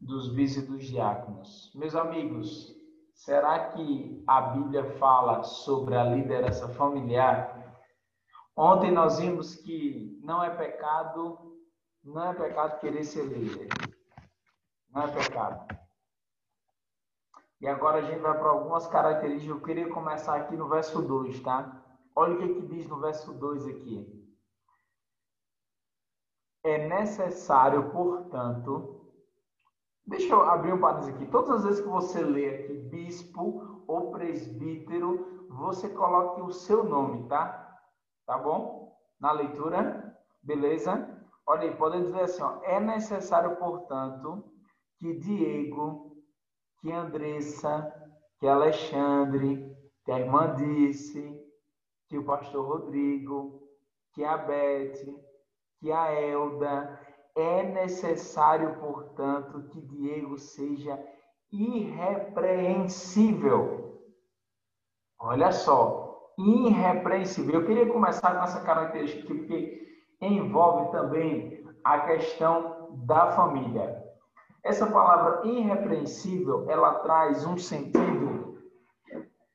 dos 0.00 0.32
bis 0.34 0.56
e 0.56 0.62
dos 0.62 0.86
diáconos. 0.86 1.72
Meus 1.74 1.94
amigos, 1.94 2.74
será 3.12 3.70
que 3.70 4.22
a 4.26 4.40
Bíblia 4.40 4.84
fala 4.98 5.42
sobre 5.42 5.96
a 5.96 6.04
liderança 6.04 6.68
familiar? 6.68 7.76
Ontem 8.56 8.90
nós 8.90 9.18
vimos 9.18 9.56
que 9.56 10.18
não 10.22 10.42
é 10.42 10.50
pecado, 10.50 11.56
não 12.02 12.30
é 12.30 12.34
pecado 12.34 12.80
querer 12.80 13.04
ser 13.04 13.24
líder. 13.24 13.68
Não 14.90 15.02
é 15.02 15.08
pecado. 15.08 15.78
E 17.60 17.66
agora 17.66 17.98
a 17.98 18.02
gente 18.02 18.20
vai 18.20 18.38
para 18.38 18.50
algumas 18.50 18.86
características. 18.86 19.56
Eu 19.56 19.62
queria 19.62 19.88
começar 19.92 20.36
aqui 20.36 20.56
no 20.56 20.68
verso 20.68 21.02
2, 21.02 21.40
tá? 21.40 21.84
Olha 22.14 22.34
o 22.34 22.38
que, 22.38 22.54
que 22.54 22.66
diz 22.66 22.88
no 22.88 23.00
verso 23.00 23.32
2 23.32 23.66
aqui. 23.66 24.28
É 26.64 26.86
necessário, 26.88 27.90
portanto, 27.90 28.97
deixa 30.08 30.32
eu 30.32 30.42
abrir 30.42 30.72
um 30.72 30.80
parênteses 30.80 31.14
aqui. 31.14 31.26
Todas 31.26 31.50
as 31.50 31.64
vezes 31.64 31.80
que 31.80 31.88
você 31.88 32.20
lê 32.22 32.48
aqui 32.48 32.74
bispo 32.74 33.82
ou 33.86 34.10
presbítero, 34.10 35.46
você 35.50 35.88
coloque 35.88 36.40
o 36.40 36.50
seu 36.50 36.82
nome, 36.84 37.28
tá? 37.28 37.76
Tá 38.26 38.36
bom? 38.38 38.96
Na 39.20 39.32
leitura, 39.32 40.16
beleza? 40.42 41.16
Olha 41.46 41.62
aí, 41.62 41.76
pode 41.76 42.02
dizer 42.02 42.22
assim, 42.22 42.42
ó, 42.42 42.60
é 42.62 42.78
necessário, 42.78 43.56
portanto, 43.56 44.44
que 44.98 45.14
Diego, 45.14 46.16
que 46.80 46.92
Andressa, 46.92 47.92
que 48.38 48.46
Alexandre, 48.46 49.74
que 50.04 50.12
a 50.12 50.20
irmã 50.20 50.54
disse, 50.54 51.38
que 52.08 52.18
o 52.18 52.24
pastor 52.24 52.66
Rodrigo, 52.66 53.62
que 54.12 54.24
a 54.24 54.36
Beth, 54.36 54.98
que 55.80 55.92
a 55.92 56.12
Elda. 56.12 57.07
É 57.38 57.62
necessário, 57.62 58.74
portanto, 58.80 59.62
que 59.70 59.80
Diego 59.80 60.36
seja 60.36 61.00
irrepreensível. 61.52 64.02
Olha 65.20 65.52
só, 65.52 66.32
irrepreensível. 66.36 67.60
Eu 67.60 67.64
queria 67.64 67.92
começar 67.92 68.34
com 68.34 68.42
essa 68.42 68.60
característica 68.62 69.32
porque 69.32 69.86
envolve 70.20 70.90
também 70.90 71.64
a 71.84 72.00
questão 72.00 73.04
da 73.06 73.30
família. 73.30 74.02
Essa 74.64 74.90
palavra 74.90 75.46
irrepreensível, 75.46 76.68
ela 76.68 76.94
traz 77.04 77.46
um 77.46 77.56
sentido, 77.56 78.58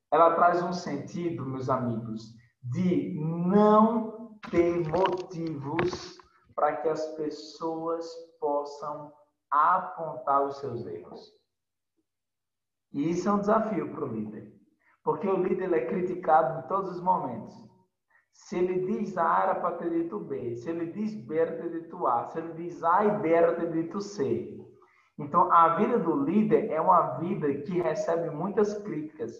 ela 0.10 0.34
traz 0.36 0.64
um 0.64 0.72
sentido, 0.72 1.46
meus 1.46 1.70
amigos, 1.70 2.34
de 2.64 3.14
não 3.20 4.40
ter 4.50 4.88
motivos 4.88 6.23
para 6.56 6.78
que 6.78 6.90
as 6.90 7.06
pessoas 7.16 8.06
possam 8.40 9.12
apontar 9.50 10.46
os 10.46 10.58
seus 10.58 10.86
erros. 10.86 11.32
E 12.92 13.10
isso 13.10 13.28
é 13.28 13.32
um 13.34 13.40
desafio 13.40 13.92
para 13.92 14.06
o 14.06 14.08
líder. 14.08 14.54
Porque 15.04 15.28
o 15.28 15.44
líder 15.44 15.74
é 15.74 15.86
criticado 15.86 16.60
em 16.60 16.68
todos 16.68 16.92
os 16.92 17.02
momentos. 17.02 17.54
Se 18.32 18.58
ele 18.58 18.86
diz 18.86 19.18
A, 19.18 19.44
era 19.44 19.56
para 19.56 19.78
ter 19.78 19.90
dito 19.90 20.20
B. 20.20 20.56
Se 20.56 20.70
ele 20.70 20.88
diz 20.88 21.14
B, 21.14 21.38
era 21.38 21.56
ter 21.56 21.70
dito 21.70 22.08
A. 22.08 22.28
Se 22.28 22.40
ele 22.40 22.54
diz 22.54 22.84
A 22.84 23.06
e 23.06 23.20
B, 23.20 23.32
era 23.32 23.56
ter 23.56 23.72
dito 23.72 24.02
C. 24.02 24.60
Então, 25.18 25.52
a 25.52 25.76
vida 25.76 26.00
do 26.00 26.24
líder 26.24 26.72
é 26.72 26.82
uma 26.82 27.20
vida 27.20 27.54
que 27.62 27.80
recebe 27.80 28.30
muitas 28.32 28.74
críticas. 28.80 29.32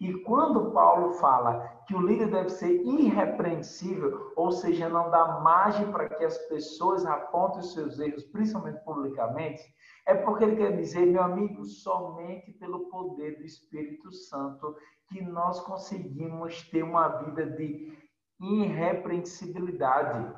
E 0.00 0.14
quando 0.22 0.70
Paulo 0.70 1.14
fala 1.14 1.82
que 1.86 1.94
o 1.94 2.00
líder 2.00 2.30
deve 2.30 2.50
ser 2.50 2.82
irrepreensível, 2.84 4.32
ou 4.36 4.52
seja, 4.52 4.88
não 4.88 5.10
dá 5.10 5.40
margem 5.40 5.90
para 5.90 6.08
que 6.08 6.24
as 6.24 6.38
pessoas 6.46 7.04
apontem 7.04 7.60
os 7.60 7.72
seus 7.72 7.98
erros, 7.98 8.24
principalmente 8.24 8.78
publicamente, 8.84 9.62
é 10.06 10.14
porque 10.14 10.44
ele 10.44 10.56
quer 10.56 10.76
dizer, 10.76 11.04
meu 11.06 11.22
amigo, 11.22 11.64
somente 11.64 12.52
pelo 12.52 12.88
poder 12.88 13.38
do 13.38 13.44
Espírito 13.44 14.12
Santo 14.12 14.76
que 15.08 15.20
nós 15.20 15.60
conseguimos 15.60 16.62
ter 16.70 16.84
uma 16.84 17.08
vida 17.08 17.46
de 17.46 17.92
irrepreensibilidade. 18.40 20.32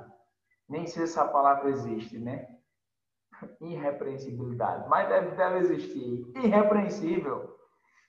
Nem 0.69 0.87
sei 0.87 1.07
se 1.07 1.13
essa 1.13 1.29
palavra 1.29 1.69
existe, 1.69 2.19
né? 2.19 2.49
Irrepreensibilidade. 3.61 4.89
Mas 4.89 5.09
deve, 5.09 5.37
deve 5.37 5.59
existir. 5.59 6.27
Irrepreensível 6.37 7.50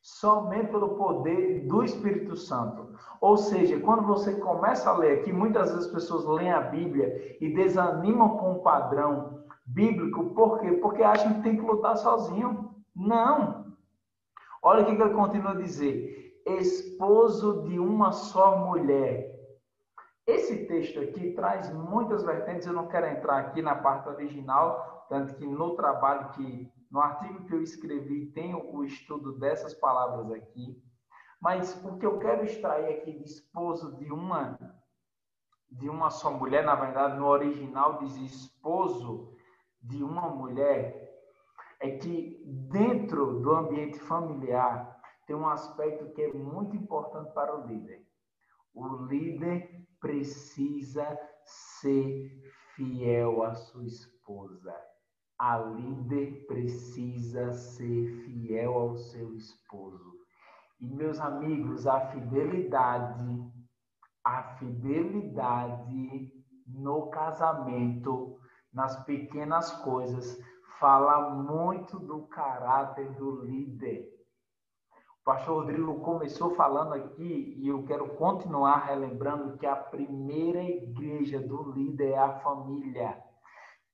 somente 0.02 0.72
pelo 0.72 0.96
poder 0.96 1.68
do 1.68 1.84
Espírito 1.84 2.36
Santo. 2.36 2.96
Ou 3.20 3.38
seja, 3.38 3.80
quando 3.80 4.04
você 4.04 4.36
começa 4.36 4.90
a 4.90 4.98
ler 4.98 5.20
aqui, 5.20 5.32
muitas 5.32 5.72
vezes 5.72 5.86
as 5.86 5.92
pessoas 5.92 6.26
leem 6.26 6.52
a 6.52 6.62
Bíblia 6.62 7.38
e 7.40 7.54
desanimam 7.54 8.38
com 8.38 8.54
o 8.54 8.62
padrão 8.62 9.42
bíblico, 9.66 10.32
por 10.32 10.60
quê? 10.60 10.72
Porque 10.74 11.04
acham 11.04 11.36
que 11.36 11.44
tem 11.44 11.56
que 11.56 11.62
lutar 11.62 11.96
sozinho. 11.98 12.76
Não. 12.96 13.66
Olha 14.62 14.84
o 14.84 14.86
que 14.86 14.92
ele 14.92 15.14
continua 15.14 15.52
a 15.52 15.56
dizer. 15.56 16.42
esposo 16.46 17.64
de 17.64 17.80
uma 17.80 18.12
só 18.12 18.58
mulher. 18.58 19.32
Esse 20.26 20.66
texto 20.66 21.00
aqui 21.00 21.34
traz 21.34 21.72
muitas 21.74 22.24
vertentes, 22.24 22.68
eu 22.68 22.74
não 22.74 22.88
quero 22.88 23.08
entrar 23.08 23.38
aqui 23.38 23.62
na 23.62 23.76
parte 23.76 24.08
original, 24.10 25.06
tanto 25.10 25.36
que 25.36 25.46
no 25.46 25.76
trabalho 25.76 26.30
que, 26.30 26.72
no 26.92 27.00
artigo 27.00 27.46
que 27.46 27.54
eu 27.54 27.62
escrevi, 27.62 28.28
tem 28.32 28.54
o 28.54 28.84
estudo 28.84 29.40
dessas 29.40 29.74
palavras 29.74 30.30
aqui. 30.32 30.78
Mas 31.40 31.82
o 31.86 31.98
que 31.98 32.06
eu 32.06 32.20
quero 32.20 32.44
extrair 32.44 32.98
aqui 32.98 33.14
de 33.14 33.24
esposo 33.24 33.98
de 33.98 34.12
uma 34.12 34.58
de 35.72 35.90
uma 35.90 36.10
só 36.10 36.30
mulher, 36.30 36.66
na 36.66 36.76
verdade, 36.76 37.18
no 37.18 37.28
original 37.28 37.98
diz 38.00 38.18
esposo 38.18 39.34
de 39.82 40.04
uma 40.04 40.28
mulher, 40.28 41.10
é 41.80 41.92
que 41.92 42.44
dentro 42.70 43.40
do 43.40 43.52
ambiente 43.52 43.98
familiar 43.98 45.00
tem 45.26 45.34
um 45.34 45.48
aspecto 45.48 46.12
que 46.14 46.24
é 46.24 46.34
muito 46.34 46.76
importante 46.76 47.32
para 47.34 47.56
o 47.56 47.66
líder. 47.66 48.06
O 48.74 49.06
líder 49.06 49.88
precisa 50.02 51.18
ser 51.46 52.30
fiel 52.76 53.44
à 53.44 53.54
sua 53.54 53.86
esposa. 53.86 54.76
A 55.44 55.58
líder 55.58 56.46
precisa 56.46 57.52
ser 57.52 58.12
fiel 58.26 58.76
ao 58.76 58.96
seu 58.96 59.34
esposo. 59.34 60.14
E 60.80 60.86
meus 60.86 61.20
amigos, 61.20 61.88
a 61.88 62.00
fidelidade, 62.12 63.52
a 64.24 64.44
fidelidade 64.60 66.32
no 66.68 67.10
casamento, 67.10 68.38
nas 68.72 69.04
pequenas 69.04 69.72
coisas, 69.82 70.40
fala 70.80 71.32
muito 71.32 71.98
do 71.98 72.28
caráter 72.28 73.12
do 73.16 73.42
líder. 73.42 74.14
O 75.22 75.24
pastor 75.24 75.64
Rodrigo 75.64 76.02
começou 76.02 76.52
falando 76.52 76.94
aqui 76.94 77.56
e 77.58 77.68
eu 77.68 77.84
quero 77.86 78.16
continuar 78.16 78.86
relembrando 78.86 79.58
que 79.58 79.66
a 79.66 79.76
primeira 79.76 80.62
igreja 80.62 81.40
do 81.40 81.72
líder 81.72 82.12
é 82.12 82.18
a 82.20 82.40
família. 82.42 83.31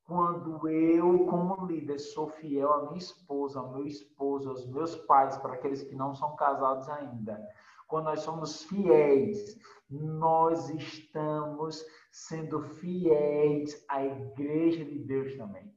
Quando 0.07 0.65
eu, 0.69 1.25
como 1.25 1.65
líder, 1.65 1.99
sou 1.99 2.29
fiel 2.29 2.71
à 2.71 2.85
minha 2.85 2.97
esposa, 2.97 3.59
ao 3.59 3.73
meu 3.73 3.85
esposo, 3.85 4.49
aos 4.49 4.65
meus 4.65 4.95
pais, 4.95 5.37
para 5.37 5.55
aqueles 5.55 5.83
que 5.83 5.95
não 5.95 6.15
são 6.15 6.33
casados 6.37 6.87
ainda, 6.87 7.37
quando 7.89 8.05
nós 8.05 8.21
somos 8.21 8.63
fiéis, 8.63 9.57
nós 9.89 10.69
estamos 10.69 11.85
sendo 12.09 12.61
fiéis 12.61 13.83
à 13.89 14.01
igreja 14.05 14.85
de 14.85 14.97
Deus 14.99 15.35
também. 15.35 15.69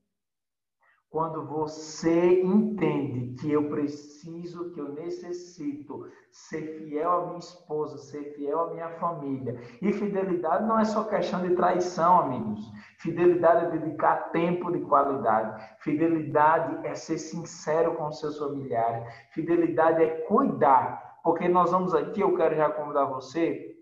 Quando 1.10 1.44
você 1.44 2.40
entende 2.40 3.34
que 3.40 3.50
eu 3.50 3.68
preciso, 3.68 4.70
que 4.70 4.80
eu 4.80 4.92
necessito 4.92 6.08
ser 6.30 6.78
fiel 6.78 7.10
à 7.10 7.26
minha 7.26 7.38
esposa, 7.38 7.98
ser 7.98 8.32
fiel 8.36 8.60
à 8.60 8.70
minha 8.70 8.88
família. 8.90 9.60
E 9.82 9.92
fidelidade 9.92 10.64
não 10.66 10.78
é 10.78 10.84
só 10.84 11.02
questão 11.02 11.42
de 11.42 11.56
traição, 11.56 12.20
amigos. 12.20 12.60
Fidelidade 12.98 13.66
é 13.66 13.78
dedicar 13.78 14.30
tempo 14.30 14.70
de 14.70 14.82
qualidade. 14.82 15.60
Fidelidade 15.80 16.86
é 16.86 16.94
ser 16.94 17.18
sincero 17.18 17.96
com 17.96 18.12
seus 18.12 18.38
familiares. 18.38 19.12
Fidelidade 19.32 20.04
é 20.04 20.08
cuidar. 20.28 21.18
Porque 21.24 21.48
nós 21.48 21.72
vamos 21.72 21.92
aqui, 21.92 22.20
eu 22.20 22.36
quero 22.36 22.54
já 22.54 22.70
convidar 22.70 23.06
você 23.06 23.76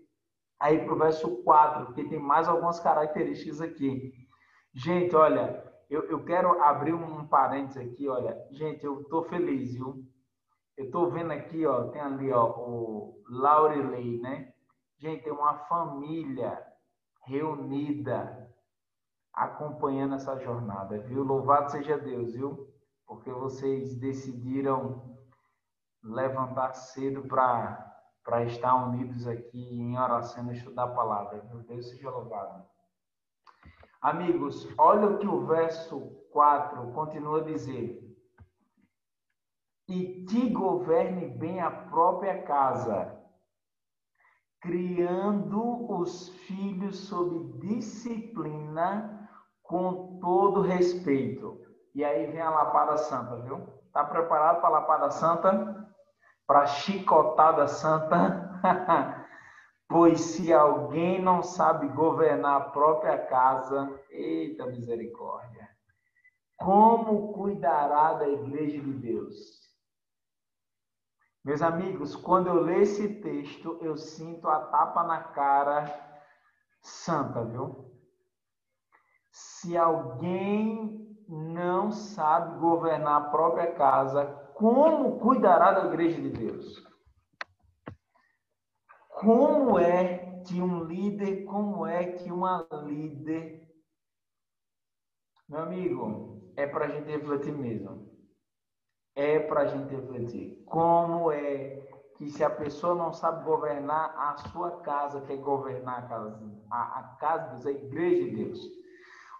aí 0.59 0.79
para 0.83 0.93
o 0.95 0.97
verso 0.97 1.43
4, 1.43 1.85
porque 1.85 2.05
tem 2.05 2.19
mais 2.19 2.47
algumas 2.47 2.79
características 2.79 3.61
aqui. 3.61 4.11
Gente, 4.73 5.15
olha, 5.15 5.68
eu, 5.89 6.03
eu 6.03 6.23
quero 6.23 6.61
abrir 6.61 6.93
um 6.93 7.27
parênteses 7.27 7.91
aqui, 7.91 8.07
olha. 8.07 8.37
Gente, 8.51 8.85
eu 8.85 9.03
tô 9.05 9.23
feliz, 9.23 9.73
viu? 9.73 10.05
Eu 10.77 10.91
tô 10.91 11.09
vendo 11.09 11.31
aqui, 11.31 11.65
ó, 11.65 11.89
tem 11.89 12.01
ali, 12.01 12.31
ó, 12.31 12.45
o 12.45 13.23
Laurelei, 13.27 14.19
né? 14.19 14.53
Gente, 14.97 15.23
tem 15.23 15.33
uma 15.33 15.55
família 15.65 16.63
reunida 17.25 18.49
acompanhando 19.33 20.15
essa 20.15 20.37
jornada, 20.37 20.99
viu? 20.99 21.23
Louvado 21.23 21.71
seja 21.71 21.97
Deus, 21.97 22.33
viu? 22.33 22.71
Porque 23.07 23.31
vocês 23.31 23.95
decidiram 23.95 25.17
levantar 26.03 26.73
cedo 26.73 27.23
para 27.27 28.43
estar 28.45 28.75
unidos 28.75 29.27
aqui 29.27 29.57
em 29.57 29.97
oração 29.97 30.51
e 30.51 30.55
estudar 30.55 30.83
a 30.83 30.95
palavra. 30.95 31.43
Meu 31.49 31.59
Deus 31.63 31.89
seja 31.89 32.09
louvado. 32.09 32.68
Amigos, 34.01 34.65
olha 34.77 35.07
o 35.07 35.17
que 35.17 35.27
o 35.27 35.45
verso 35.45 35.99
4 36.31 36.91
continua 36.93 37.41
a 37.41 37.43
dizer. 37.43 37.99
E 39.89 40.23
que 40.25 40.49
governe 40.49 41.27
bem 41.27 41.59
a 41.59 41.69
própria 41.69 42.43
casa, 42.43 43.19
criando 44.61 45.91
os 45.91 46.29
filhos 46.29 46.97
sob 47.07 47.59
disciplina 47.59 49.29
com 49.63 50.19
todo 50.21 50.61
respeito. 50.61 51.59
E 51.93 52.05
aí 52.05 52.27
vem 52.27 52.39
a 52.39 52.49
lapada 52.49 52.97
santa, 52.97 53.35
viu? 53.41 53.67
Tá 53.91 54.03
preparado 54.03 54.61
para 54.61 54.69
a 54.69 54.79
lapada 54.79 55.11
santa? 55.11 55.93
Para 56.47 56.61
a 56.61 56.67
chicotada 56.67 57.67
santa? 57.67 58.49
Pois 59.89 60.21
se 60.21 60.53
alguém 60.53 61.19
não 61.19 61.41
sabe 61.41 61.87
governar 61.87 62.61
a 62.61 62.69
própria 62.69 63.17
casa, 63.17 63.99
eita 64.11 64.67
misericórdia, 64.67 65.67
como 66.55 67.33
cuidará 67.33 68.13
da 68.13 68.29
igreja 68.29 68.79
de 68.79 68.93
Deus? 68.93 69.35
Meus 71.43 71.63
amigos, 71.63 72.15
quando 72.15 72.47
eu 72.47 72.61
leio 72.61 72.83
esse 72.83 73.15
texto, 73.15 73.79
eu 73.81 73.97
sinto 73.97 74.47
a 74.47 74.59
tapa 74.59 75.03
na 75.03 75.23
cara 75.23 75.85
santa, 76.83 77.43
viu? 77.43 77.91
Se 79.31 79.75
alguém 79.75 81.17
não 81.27 81.91
sabe 81.91 82.59
governar 82.59 83.23
a 83.23 83.29
própria 83.29 83.73
casa, 83.73 84.25
como 84.53 85.17
cuidará 85.17 85.71
da 85.71 85.85
igreja 85.87 86.21
de 86.21 86.29
Deus? 86.29 86.88
Como 89.19 89.77
é 89.77 90.41
que 90.45 90.61
um 90.61 90.85
líder, 90.85 91.43
como 91.43 91.85
é 91.85 92.05
que 92.05 92.31
uma 92.31 92.65
líder. 92.85 93.67
Meu 95.49 95.59
amigo, 95.59 96.53
é 96.55 96.65
para 96.65 96.85
a 96.85 96.87
gente 96.87 97.11
refletir 97.11 97.51
mesmo. 97.51 98.07
É 99.15 99.37
para 99.39 99.61
a 99.63 99.65
gente 99.65 99.93
refletir. 99.93 100.63
Como 100.65 101.33
é 101.33 101.85
que 102.15 102.29
se 102.29 102.45
a 102.45 102.49
pessoa 102.49 102.95
não 102.95 103.11
sabe 103.11 103.43
governar 103.43 104.15
a 104.17 104.37
sua 104.49 104.79
casa, 104.79 105.19
quer 105.21 105.37
governar 105.37 105.99
a 105.99 106.07
casa, 106.07 106.41
a, 106.71 106.99
a 106.99 107.03
casa 107.19 107.43
de 107.43 107.49
Deus, 107.49 107.65
a 107.65 107.71
igreja 107.71 108.23
de 108.23 108.35
Deus. 108.37 108.59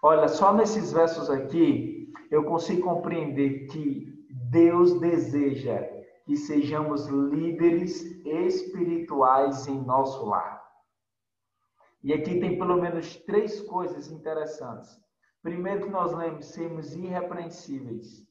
Olha, 0.02 0.28
só 0.28 0.52
nesses 0.52 0.92
versos 0.92 1.30
aqui, 1.30 2.12
eu 2.30 2.44
consigo 2.44 2.82
compreender 2.82 3.66
que 3.68 4.26
Deus 4.50 5.00
deseja 5.00 5.99
que 6.30 6.36
sejamos 6.36 7.08
líderes 7.08 8.02
espirituais 8.24 9.66
em 9.66 9.82
nosso 9.82 10.24
lar. 10.26 10.64
E 12.04 12.12
aqui 12.12 12.38
tem 12.38 12.56
pelo 12.56 12.80
menos 12.80 13.16
três 13.16 13.60
coisas 13.62 14.12
interessantes. 14.12 14.96
Primeiro 15.42 15.86
que 15.86 15.90
nós 15.90 16.12
lembramos, 16.12 16.46
sermos 16.46 16.94
irrepreensíveis. 16.94 18.24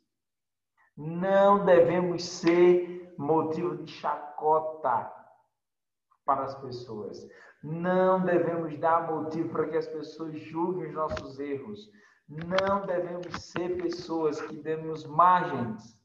Não 0.96 1.66
devemos 1.66 2.24
ser 2.24 3.14
motivo 3.18 3.84
de 3.84 3.92
chacota 3.92 5.14
para 6.24 6.46
as 6.46 6.56
pessoas. 6.56 7.28
Não 7.62 8.24
devemos 8.24 8.80
dar 8.80 9.12
motivo 9.12 9.50
para 9.50 9.68
que 9.68 9.76
as 9.76 9.88
pessoas 9.88 10.40
julguem 10.40 10.88
os 10.88 10.94
nossos 10.94 11.38
erros. 11.38 11.92
Não 12.30 12.86
devemos 12.86 13.44
ser 13.44 13.76
pessoas 13.76 14.42
que 14.44 14.56
demos 14.56 15.06
margens 15.06 15.99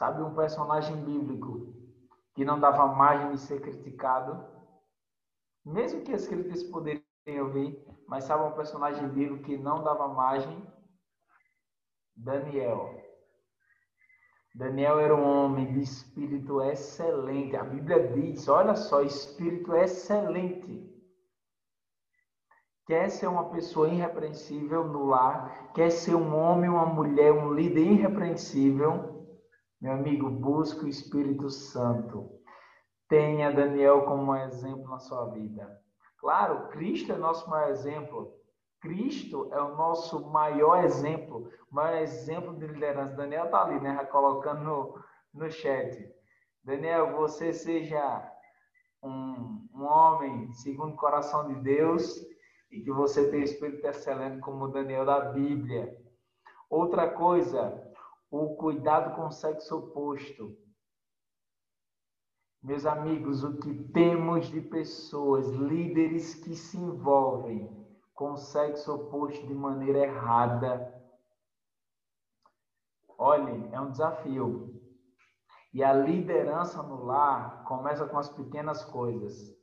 Sabe 0.00 0.22
um 0.22 0.34
personagem 0.34 0.96
bíblico 0.96 1.74
que 2.34 2.42
não 2.42 2.58
dava 2.58 2.86
margem 2.86 3.32
de 3.32 3.38
ser 3.38 3.60
criticado? 3.60 4.42
Mesmo 5.62 6.00
que 6.00 6.14
as 6.14 6.26
críticas 6.26 6.62
poderiam 6.62 7.04
ouvir, 7.44 7.86
mas 8.08 8.24
sabe 8.24 8.44
um 8.44 8.56
personagem 8.56 9.06
bíblico 9.10 9.44
que 9.44 9.58
não 9.58 9.84
dava 9.84 10.08
margem? 10.08 10.66
Daniel. 12.16 12.98
Daniel 14.54 15.00
era 15.00 15.14
um 15.14 15.22
homem 15.22 15.70
de 15.70 15.80
espírito 15.80 16.62
excelente. 16.62 17.54
A 17.54 17.62
Bíblia 17.62 18.08
diz, 18.08 18.48
olha 18.48 18.74
só, 18.76 19.02
espírito 19.02 19.74
excelente. 19.74 20.90
Quer 22.86 23.10
ser 23.10 23.26
uma 23.26 23.50
pessoa 23.50 23.90
irrepreensível 23.90 24.82
no 24.82 25.04
lar, 25.04 25.74
quer 25.74 25.90
ser 25.90 26.14
um 26.14 26.34
homem, 26.34 26.70
uma 26.70 26.86
mulher, 26.86 27.32
um 27.32 27.52
líder 27.52 27.82
irrepreensível, 27.82 29.19
meu 29.80 29.94
amigo, 29.94 30.28
busque 30.28 30.84
o 30.84 30.88
Espírito 30.88 31.48
Santo. 31.48 32.30
Tenha 33.08 33.50
Daniel 33.50 34.02
como 34.02 34.32
um 34.32 34.36
exemplo 34.36 34.88
na 34.88 34.98
sua 34.98 35.26
vida. 35.30 35.80
Claro, 36.18 36.68
Cristo 36.68 37.12
é 37.12 37.16
nosso 37.16 37.48
maior 37.48 37.70
exemplo. 37.70 38.34
Cristo 38.80 39.48
é 39.52 39.60
o 39.60 39.76
nosso 39.76 40.26
maior 40.30 40.84
exemplo, 40.84 41.50
o 41.70 41.74
maior 41.74 41.98
exemplo 42.02 42.56
de 42.56 42.66
liderança. 42.66 43.16
Daniel 43.16 43.46
está 43.46 43.64
ali, 43.64 43.80
né? 43.80 44.04
Colocando 44.06 44.62
no, 44.62 44.94
no 45.32 45.50
chat. 45.50 46.10
Daniel, 46.62 47.16
você 47.16 47.52
seja 47.52 48.30
um, 49.02 49.66
um 49.74 49.82
homem 49.82 50.52
segundo 50.52 50.92
o 50.92 50.96
coração 50.96 51.48
de 51.48 51.54
Deus 51.62 52.20
e 52.70 52.80
que 52.80 52.90
você 52.90 53.30
tenha 53.30 53.44
espírito 53.44 53.86
excelente 53.86 54.40
como 54.40 54.66
o 54.66 54.68
Daniel 54.68 55.06
da 55.06 55.20
Bíblia. 55.20 55.96
Outra 56.68 57.08
coisa, 57.08 57.79
o 58.30 58.54
cuidado 58.54 59.16
com 59.16 59.26
o 59.26 59.32
sexo 59.32 59.76
oposto. 59.76 60.56
Meus 62.62 62.86
amigos, 62.86 63.42
o 63.42 63.56
que 63.58 63.74
temos 63.88 64.46
de 64.46 64.60
pessoas, 64.60 65.48
líderes 65.48 66.34
que 66.34 66.54
se 66.54 66.76
envolvem 66.76 67.68
com 68.14 68.32
o 68.32 68.38
sexo 68.38 68.94
oposto 68.94 69.46
de 69.46 69.54
maneira 69.54 70.00
errada. 70.00 70.94
Olhe, 73.18 73.68
é 73.72 73.80
um 73.80 73.90
desafio. 73.90 74.78
E 75.72 75.82
a 75.82 75.92
liderança 75.92 76.82
no 76.82 77.04
lar 77.04 77.64
começa 77.64 78.06
com 78.06 78.18
as 78.18 78.28
pequenas 78.28 78.84
coisas. 78.84 79.58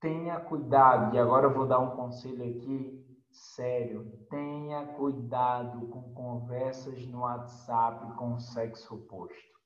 Tenha 0.00 0.40
cuidado, 0.40 1.14
e 1.14 1.18
agora 1.18 1.46
eu 1.46 1.54
vou 1.54 1.66
dar 1.66 1.78
um 1.78 1.96
conselho 1.96 2.42
aqui 2.42 3.05
sério. 3.36 4.10
Tenha 4.30 4.86
cuidado 4.94 5.86
com 5.88 6.14
conversas 6.14 7.06
no 7.06 7.20
WhatsApp 7.20 8.16
com 8.16 8.34
o 8.34 8.40
sexo 8.40 8.94
oposto. 8.94 9.56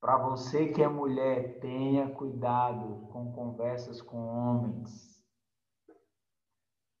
Para 0.00 0.18
você 0.18 0.68
que 0.68 0.82
é 0.82 0.88
mulher, 0.88 1.60
tenha 1.60 2.10
cuidado 2.10 3.06
com 3.12 3.32
conversas 3.32 4.02
com 4.02 4.18
homens. 4.18 5.22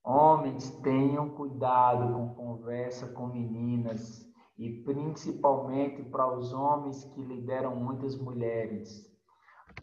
Homens, 0.04 0.70
tenham 0.82 1.30
cuidado 1.30 2.12
com 2.12 2.34
conversa 2.34 3.06
com 3.12 3.26
meninas 3.26 4.24
e 4.58 4.82
principalmente 4.84 6.02
para 6.04 6.36
os 6.36 6.52
homens 6.52 7.04
que 7.04 7.22
lideram 7.22 7.76
muitas 7.76 8.16
mulheres. 8.16 9.10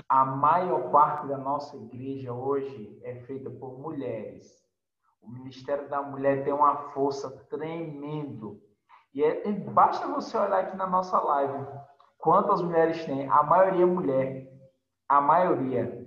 A 0.07 0.25
maior 0.25 0.91
parte 0.91 1.27
da 1.27 1.37
nossa 1.37 1.77
igreja 1.77 2.33
hoje 2.33 2.99
é 3.03 3.15
feita 3.25 3.49
por 3.49 3.79
mulheres. 3.79 4.58
O 5.29 5.31
Ministério 5.31 5.87
da 5.87 6.01
Mulher 6.01 6.43
tem 6.43 6.51
uma 6.51 6.75
força 6.91 7.29
tremendo. 7.51 8.59
E 9.13 9.23
é, 9.23 9.51
basta 9.51 10.07
você 10.07 10.35
olhar 10.35 10.61
aqui 10.61 10.75
na 10.75 10.87
nossa 10.87 11.19
live. 11.19 11.67
Quantas 12.17 12.63
mulheres 12.63 13.05
tem? 13.05 13.29
A 13.29 13.43
maioria 13.43 13.83
é 13.83 13.85
mulher. 13.85 14.47
A 15.07 15.21
maioria. 15.21 16.03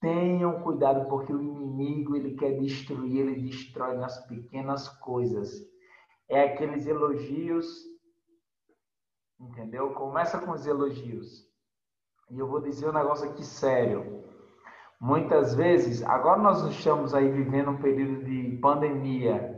Tenham 0.00 0.62
cuidado, 0.62 1.08
porque 1.08 1.32
o 1.32 1.40
inimigo 1.40 2.16
ele 2.16 2.34
quer 2.34 2.58
destruir, 2.58 3.20
ele 3.20 3.42
destrói 3.42 3.96
nas 3.96 4.26
pequenas 4.26 4.88
coisas. 4.88 5.48
É 6.28 6.42
aqueles 6.42 6.86
elogios, 6.88 7.66
entendeu? 9.38 9.94
Começa 9.94 10.40
com 10.40 10.50
os 10.50 10.66
elogios. 10.66 11.46
E 12.30 12.38
eu 12.38 12.48
vou 12.48 12.60
dizer 12.60 12.88
um 12.88 12.92
negócio 12.92 13.30
aqui 13.30 13.44
sério. 13.44 14.24
Muitas 15.00 15.54
vezes, 15.54 16.02
agora 16.02 16.40
nós 16.40 16.62
estamos 16.64 17.14
aí 17.14 17.30
vivendo 17.30 17.70
um 17.70 17.76
período 17.76 18.24
de 18.24 18.58
pandemia, 18.62 19.54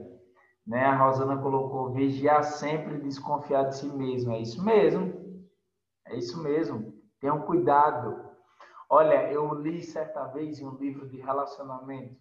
né? 0.66 0.84
A 0.84 0.96
Rosana 0.96 1.40
colocou 1.40 1.92
vigiar 1.92 2.42
sempre 2.42 2.98
desconfiar 2.98 3.64
de 3.64 3.76
si 3.76 3.88
mesmo. 3.88 4.32
É 4.32 4.40
isso 4.40 4.64
mesmo. 4.64 5.14
É 6.06 6.16
isso 6.16 6.42
mesmo. 6.42 6.92
Tenham 7.20 7.42
cuidado. 7.42 8.28
Olha, 8.90 9.30
eu 9.30 9.54
li 9.54 9.80
certa 9.80 10.24
vez 10.24 10.58
em 10.58 10.66
um 10.66 10.76
livro 10.76 11.08
de 11.08 11.20
relacionamento 11.20 12.16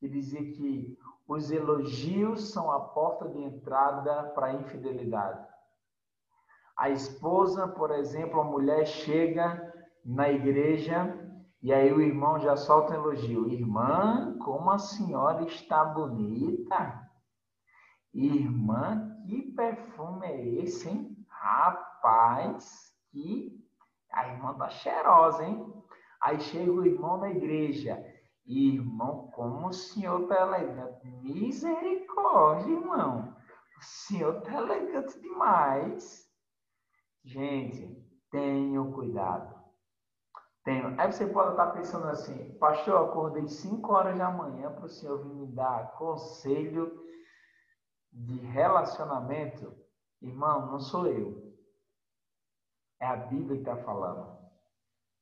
que 0.00 0.08
dizia 0.08 0.42
que 0.42 0.98
os 1.28 1.50
elogios 1.50 2.52
são 2.52 2.72
a 2.72 2.80
porta 2.80 3.28
de 3.28 3.38
entrada 3.38 4.24
para 4.34 4.48
a 4.48 4.54
infidelidade. 4.54 5.46
A 6.76 6.90
esposa, 6.90 7.68
por 7.68 7.92
exemplo, 7.92 8.40
a 8.40 8.44
mulher 8.44 8.84
chega 8.84 9.72
na 10.04 10.28
igreja 10.28 11.21
e 11.62 11.72
aí 11.72 11.92
o 11.92 12.00
irmão 12.00 12.40
já 12.40 12.56
solta 12.56 12.92
um 12.92 12.96
elogio. 12.96 13.48
Irmã, 13.48 14.36
como 14.38 14.68
a 14.68 14.78
senhora 14.78 15.44
está 15.44 15.84
bonita. 15.84 17.08
Irmã, 18.12 19.16
que 19.24 19.42
perfume 19.52 20.26
é 20.26 20.44
esse, 20.64 20.88
hein? 20.88 21.16
Rapaz, 21.28 22.92
que 23.12 23.64
a 24.10 24.28
irmã 24.28 24.54
tá 24.54 24.68
cheirosa, 24.70 25.44
hein? 25.44 25.72
Aí 26.20 26.40
chega 26.40 26.72
o 26.72 26.84
irmão 26.84 27.18
na 27.18 27.30
igreja. 27.30 28.04
Irmão, 28.44 29.30
como 29.32 29.68
o 29.68 29.72
senhor 29.72 30.26
tá 30.26 30.42
elegante. 30.42 31.06
Misericórdia, 31.22 32.72
irmão. 32.72 33.36
O 33.78 33.84
senhor 33.84 34.40
tá 34.40 34.54
elegante 34.54 35.20
demais. 35.20 36.28
Gente, 37.24 38.04
tenham 38.32 38.90
cuidado. 38.90 39.61
Tenho. 40.64 40.94
Aí 41.00 41.12
você 41.12 41.26
pode 41.26 41.50
estar 41.50 41.72
pensando 41.72 42.06
assim, 42.06 42.56
pastor, 42.58 42.94
eu 42.94 43.04
acordei 43.06 43.48
5 43.48 43.92
horas 43.92 44.16
da 44.16 44.30
manhã 44.30 44.70
para 44.72 44.84
o 44.84 44.88
senhor 44.88 45.22
vir 45.22 45.34
me 45.34 45.46
dar 45.46 45.92
conselho 45.92 47.02
de 48.12 48.38
relacionamento. 48.38 49.74
Irmão, 50.20 50.70
não 50.70 50.78
sou 50.78 51.06
eu. 51.06 51.52
É 53.00 53.06
a 53.06 53.16
Bíblia 53.16 53.56
que 53.60 53.68
está 53.68 53.76
falando. 53.84 54.38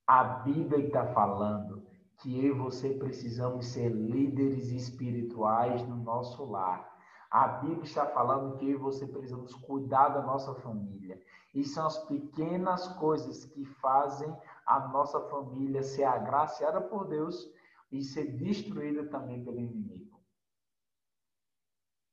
A 0.07 0.23
Bíblia 0.25 0.87
está 0.87 1.07
falando 1.15 1.89
que 2.19 2.45
eu 2.45 2.55
e 2.55 2.59
você 2.59 2.91
precisamos 2.91 3.69
ser 3.69 3.89
líderes 3.89 4.69
espirituais 4.69 5.83
no 5.89 5.97
nosso 5.97 6.45
lar. 6.45 6.87
A 7.31 7.47
Bíblia 7.47 7.85
está 7.85 8.05
falando 8.07 8.59
que 8.59 8.69
eu 8.69 8.73
e 8.73 8.83
você 8.83 9.07
precisamos 9.07 9.55
cuidar 9.55 10.09
da 10.09 10.21
nossa 10.21 10.55
família. 10.57 11.19
E 11.55 11.65
são 11.65 11.87
as 11.87 11.97
pequenas 12.07 12.89
coisas 12.99 13.45
que 13.47 13.65
fazem 13.65 14.37
a 14.67 14.89
nossa 14.89 15.21
família 15.29 15.83
ser 15.83 16.05
agraciada 16.05 16.81
por 16.81 17.09
Deus 17.09 17.51
e 17.91 18.03
ser 18.03 18.37
destruída 18.37 19.09
também 19.09 19.45
pelo 19.45 19.59
inimigo. 19.59 20.21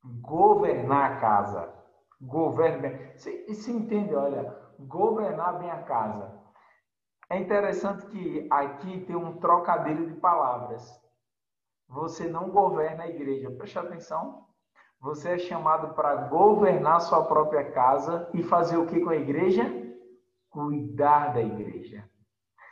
Governar 0.04 1.12
a 1.12 1.20
casa. 1.20 1.74
Governar. 2.22 3.16
Você, 3.16 3.46
você 3.48 3.72
entende? 3.72 4.16
Olha, 4.16 4.56
governar 4.80 5.60
bem 5.60 5.70
a 5.70 5.84
casa. 5.84 6.38
É 7.30 7.38
interessante 7.38 8.06
que 8.08 8.48
aqui 8.50 9.02
tem 9.06 9.16
um 9.16 9.38
trocadilho 9.38 10.08
de 10.08 10.20
palavras. 10.20 11.00
Você 11.90 12.28
não 12.28 12.50
governa 12.50 13.04
a 13.04 13.10
igreja. 13.10 13.52
Preste 13.52 13.78
atenção. 13.78 14.48
Você 15.00 15.34
é 15.34 15.38
chamado 15.38 15.94
para 15.94 16.28
governar 16.28 17.02
sua 17.02 17.24
própria 17.26 17.72
casa 17.72 18.30
e 18.34 18.42
fazer 18.42 18.78
o 18.78 18.88
que 18.88 19.00
com 19.00 19.10
a 19.10 19.16
igreja? 19.16 19.64
Cuidar 20.50 21.34
da 21.34 21.42
igreja. 21.42 22.10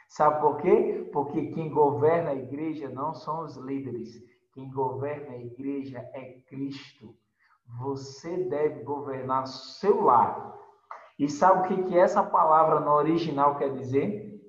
Sabe 0.08 0.39
por 0.39 0.58
quê? 0.58 1.10
Porque 1.12 1.48
quem 1.48 1.70
governa 1.70 2.30
a 2.32 2.36
igreja 2.36 2.89
não 2.89 3.13
são 3.13 3.44
os 3.44 3.58
líderes. 3.58 4.24
Quem 4.54 4.72
governa 4.72 5.34
a 5.34 5.38
igreja 5.38 6.00
é 6.13 6.39
Cristo. 6.48 7.13
Você 7.80 8.46
deve 8.46 8.84
governar 8.84 9.46
seu 9.48 10.02
lar. 10.02 10.56
E 11.18 11.30
sabe 11.30 11.60
o 11.60 11.63
que, 11.63 11.84
que 11.89 11.98
essa 11.98 12.22
palavra 12.24 12.80
no 12.80 12.91
original 12.91 13.58
quer 13.58 13.74
dizer? 13.74 14.39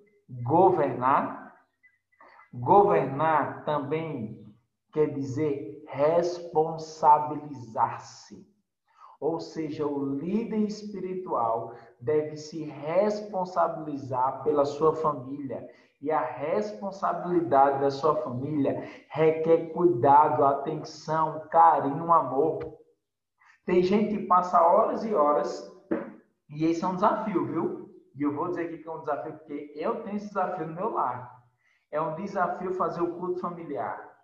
Governar. 0.44 1.56
Governar 2.52 3.64
também 3.64 4.44
quer 4.92 5.12
dizer 5.12 5.82
responsabilizar-se. 5.88 8.46
Ou 9.20 9.40
seja, 9.40 9.86
o 9.86 10.04
líder 10.04 10.58
espiritual 10.58 11.74
deve 12.00 12.36
se 12.36 12.64
responsabilizar 12.64 14.42
pela 14.42 14.64
sua 14.64 14.94
família. 14.94 15.68
E 16.00 16.10
a 16.10 16.20
responsabilidade 16.20 17.80
da 17.80 17.90
sua 17.90 18.16
família 18.16 18.86
requer 19.08 19.72
cuidado, 19.72 20.44
atenção, 20.44 21.40
carinho, 21.50 22.12
amor. 22.12 22.58
Tem 23.64 23.82
gente 23.82 24.16
que 24.16 24.26
passa 24.26 24.60
horas 24.60 25.04
e 25.04 25.14
horas 25.14 25.74
e 26.48 26.64
esse 26.64 26.84
é 26.84 26.88
um 26.88 26.94
desafio, 26.94 27.44
viu? 27.46 27.90
E 28.14 28.22
eu 28.22 28.34
vou 28.34 28.48
dizer 28.48 28.66
aqui 28.66 28.78
que 28.78 28.88
é 28.88 28.92
um 28.92 29.00
desafio 29.00 29.32
porque 29.34 29.72
eu 29.74 30.02
tenho 30.02 30.16
esse 30.16 30.28
desafio 30.28 30.66
no 30.66 30.74
meu 30.74 30.90
lar. 30.90 31.36
É 31.90 32.00
um 32.00 32.14
desafio 32.14 32.72
fazer 32.74 33.02
o 33.02 33.18
culto 33.18 33.40
familiar. 33.40 34.15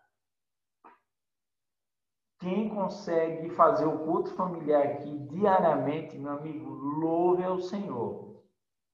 Quem 2.42 2.68
consegue 2.68 3.48
fazer 3.50 3.87
o 3.87 4.00
culto 4.00 4.35
familiar 4.35 4.83
aqui 4.83 5.18
diariamente, 5.28 6.18
meu 6.18 6.33
amigo, 6.33 6.68
louve 6.68 7.42
ao 7.44 7.59
Senhor. 7.59 8.42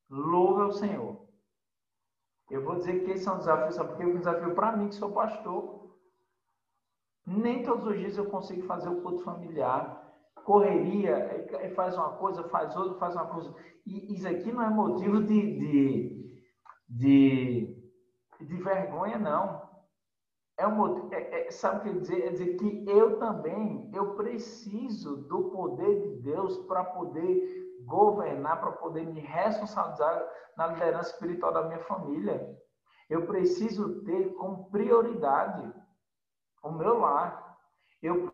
Louve 0.09 0.63
ao 0.63 0.73
Senhor. 0.73 1.27
Eu 2.51 2.63
vou 2.63 2.77
dizer 2.77 3.03
que 3.03 3.11
esse 3.11 3.29
é 3.29 3.33
um 3.33 3.39
desafio, 3.39 3.73
sabe 3.73 3.89
porque 3.89 4.05
é 4.05 4.07
um 4.07 4.19
desafio 4.19 4.55
para 4.55 4.77
mim, 4.77 4.89
que 4.89 4.95
sou 4.95 5.13
pastor. 5.13 5.97
Nem 7.27 7.65
todos 7.65 7.87
os 7.87 7.99
dias 7.99 8.17
eu 8.17 8.31
consigo 8.31 8.63
fazer 8.67 8.89
o 8.89 9.03
culto 9.03 9.25
familiar 9.25 10.09
correria, 10.49 11.47
faz 11.77 11.95
uma 11.95 12.17
coisa, 12.17 12.43
faz 12.49 12.75
outra, 12.75 12.99
faz 12.99 13.15
uma 13.15 13.27
coisa. 13.27 13.55
E 13.85 14.15
isso 14.15 14.27
aqui 14.27 14.51
não 14.51 14.63
é 14.63 14.71
motivo 14.71 15.23
de, 15.23 15.59
de, 15.59 16.41
de, 16.89 17.93
de 18.41 18.57
vergonha, 18.57 19.19
não. 19.19 19.68
É 20.59 20.67
um 20.67 21.09
é, 21.13 21.47
é, 21.47 21.51
sabe 21.53 21.79
o 21.79 21.93
que 21.95 22.01
dizer? 22.01 22.27
É 22.27 22.31
dizer 22.31 22.57
que 22.57 22.85
eu 22.89 23.17
também, 23.21 23.89
eu 23.95 24.17
preciso 24.17 25.17
do 25.29 25.51
poder 25.51 26.01
de 26.03 26.23
Deus 26.23 26.59
para 26.67 26.83
poder 26.83 27.79
governar, 27.87 28.61
para 28.61 28.73
poder 28.73 29.07
me 29.07 29.21
responsabilizar 29.21 30.29
na 30.57 30.67
liderança 30.67 31.13
espiritual 31.13 31.53
da 31.53 31.63
minha 31.63 31.79
família. 31.79 32.59
Eu 33.09 33.25
preciso 33.27 34.03
ter 34.05 34.35
como 34.35 34.69
prioridade 34.71 35.73
o 36.63 36.73
meu 36.73 36.99
lar. 36.99 37.57
Eu 38.03 38.31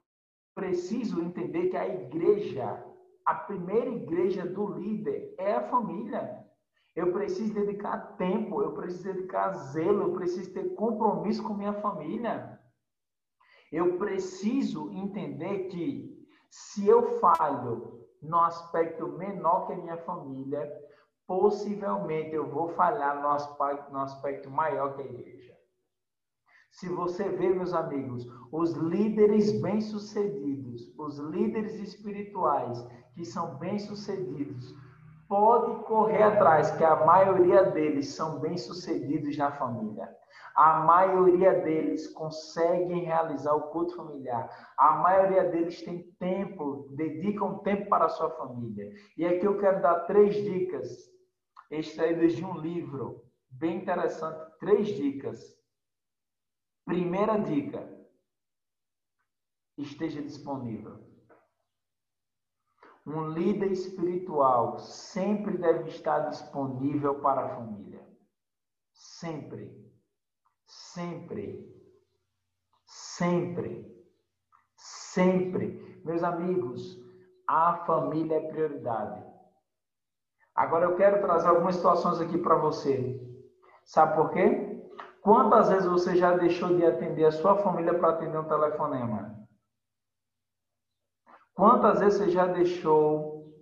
preciso 0.55 1.21
entender 1.21 1.69
que 1.69 1.77
a 1.77 1.87
igreja, 1.87 2.83
a 3.27 3.35
primeira 3.35 3.91
igreja 3.91 4.47
do 4.47 4.67
líder 4.67 5.35
é 5.37 5.55
a 5.55 5.69
família. 5.69 6.44
Eu 6.95 7.13
preciso 7.13 7.53
dedicar 7.53 8.17
tempo, 8.17 8.63
eu 8.63 8.73
preciso 8.73 9.05
dedicar 9.05 9.53
zelo, 9.53 10.03
eu 10.03 10.13
preciso 10.15 10.53
ter 10.53 10.75
compromisso 10.75 11.43
com 11.43 11.55
minha 11.55 11.73
família. 11.75 12.61
Eu 13.73 13.99
preciso 13.99 14.91
entender 14.93 15.69
que 15.69 16.15
se 16.49 16.87
eu 16.87 17.19
falho 17.19 18.07
no 18.23 18.39
aspecto 18.39 19.09
menor 19.09 19.67
que 19.67 19.73
a 19.73 19.77
minha 19.77 19.97
família, 19.99 20.73
possivelmente 21.27 22.33
eu 22.35 22.49
vou 22.49 22.69
falhar 22.69 23.21
no 23.21 23.29
aspecto, 23.29 23.93
no 23.93 23.99
aspecto 23.99 24.51
maior 24.51 24.95
que 24.95 25.03
a 25.03 25.05
igreja. 25.05 25.55
Se 26.71 26.89
você 26.89 27.29
vê, 27.29 27.49
meus 27.51 27.73
amigos, 27.73 28.27
os 28.53 28.73
líderes 28.73 29.61
bem-sucedidos, 29.61 30.93
os 30.99 31.19
líderes 31.19 31.75
espirituais 31.75 32.85
que 33.15 33.25
são 33.25 33.57
bem-sucedidos, 33.59 34.75
pode 35.35 35.83
correr 35.83 36.23
atrás, 36.23 36.71
que 36.77 36.85
a 36.85 37.05
maioria 37.05 37.65
deles 37.65 38.15
são 38.15 38.39
bem-sucedidos 38.39 39.37
na 39.37 39.51
família. 39.51 40.09
A 40.55 40.85
maioria 40.85 41.53
deles 41.55 42.07
conseguem 42.13 43.03
realizar 43.03 43.53
o 43.55 43.71
culto 43.73 43.97
familiar. 43.97 44.49
A 44.79 44.93
maioria 44.99 45.43
deles 45.51 45.83
tem 45.83 46.05
tempo, 46.21 46.87
dedicam 46.93 47.59
tempo 47.59 47.89
para 47.89 48.05
a 48.05 48.11
sua 48.11 48.31
família. 48.31 48.89
E 49.19 49.27
aqui 49.27 49.45
eu 49.45 49.59
quero 49.59 49.83
dar 49.83 50.07
três 50.07 50.37
dicas 50.37 50.89
extraídas 51.69 52.35
de 52.35 52.45
um 52.45 52.57
livro 52.57 53.25
bem 53.51 53.79
interessante, 53.79 54.39
três 54.61 54.87
dicas 54.87 55.53
Primeira 56.85 57.39
dica: 57.39 57.83
esteja 59.79 60.23
disponível. 60.23 61.14
Um 63.07 63.29
líder 63.29 63.71
espiritual 63.71 64.79
sempre 64.79 65.59
deve 65.59 65.91
estar 65.91 66.21
disponível 66.31 67.21
para 67.21 67.45
a 67.45 67.49
família. 67.57 68.03
Sempre. 68.93 69.93
Sempre. 70.67 71.71
Sempre. 72.87 73.95
Sempre. 74.77 76.01
Meus 76.05 76.23
amigos, 76.23 76.99
a 77.47 77.85
família 77.85 78.37
é 78.37 78.49
prioridade. 78.49 79.23
Agora 80.55 80.87
eu 80.87 80.97
quero 80.97 81.21
trazer 81.21 81.49
algumas 81.49 81.77
situações 81.77 82.21
aqui 82.21 82.39
para 82.39 82.57
você. 82.57 83.21
Sabe 83.85 84.17
por 84.17 84.31
quê? 84.31 84.75
Quantas 85.21 85.69
vezes 85.69 85.87
você 85.87 86.17
já 86.17 86.37
deixou 86.37 86.77
de 86.77 86.87
atender 86.87 87.25
a 87.25 87.33
sua 87.33 87.57
família 87.57 87.99
para 87.99 88.11
atender 88.11 88.39
um 88.39 88.49
telefonema? 88.49 89.44
Quantas 91.55 92.01
vezes 92.01 92.19
você 92.19 92.31
já 92.31 92.47
deixou? 92.47 93.53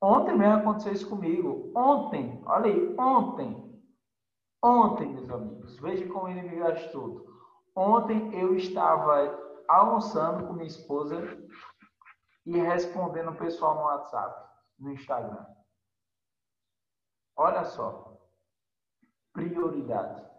Ontem 0.00 0.36
mesmo 0.36 0.54
aconteceu 0.54 0.92
isso 0.92 1.08
comigo. 1.08 1.72
Ontem, 1.76 2.42
olha 2.46 2.66
aí, 2.66 2.96
ontem. 2.98 3.82
Ontem, 4.62 5.12
meus 5.12 5.30
amigos. 5.30 5.78
Veja 5.80 6.08
como 6.08 6.28
ele 6.28 6.42
me 6.42 6.56
gasta 6.56 6.88
tudo. 6.90 7.26
Ontem 7.74 8.34
eu 8.34 8.54
estava 8.56 9.38
almoçando 9.68 10.46
com 10.46 10.54
minha 10.54 10.66
esposa 10.66 11.22
e 12.46 12.56
respondendo 12.58 13.30
o 13.30 13.36
pessoal 13.36 13.74
no 13.74 13.82
WhatsApp, 13.82 14.48
no 14.78 14.92
Instagram. 14.92 15.46
Olha 17.36 17.64
só. 17.64 18.18
Prioridade 19.32 20.30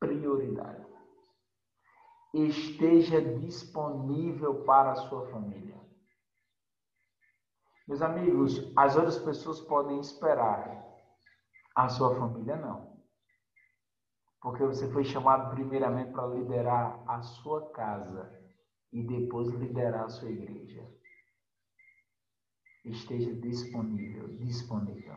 prioridade. 0.00 0.89
Esteja 2.32 3.20
disponível 3.20 4.62
para 4.64 4.92
a 4.92 4.96
sua 4.96 5.26
família. 5.30 5.80
Meus 7.88 8.02
amigos, 8.02 8.72
as 8.76 8.94
outras 8.94 9.18
pessoas 9.18 9.60
podem 9.62 9.98
esperar, 9.98 10.80
a 11.74 11.88
sua 11.88 12.14
família 12.14 12.54
não. 12.54 12.96
Porque 14.40 14.64
você 14.64 14.88
foi 14.92 15.04
chamado 15.04 15.50
primeiramente 15.50 16.12
para 16.12 16.28
liderar 16.28 17.02
a 17.06 17.20
sua 17.20 17.68
casa 17.72 18.30
e 18.92 19.02
depois 19.02 19.48
liderar 19.48 20.04
a 20.04 20.08
sua 20.08 20.30
igreja. 20.30 20.88
Esteja 22.84 23.34
disponível, 23.34 24.28
disponível. 24.38 25.16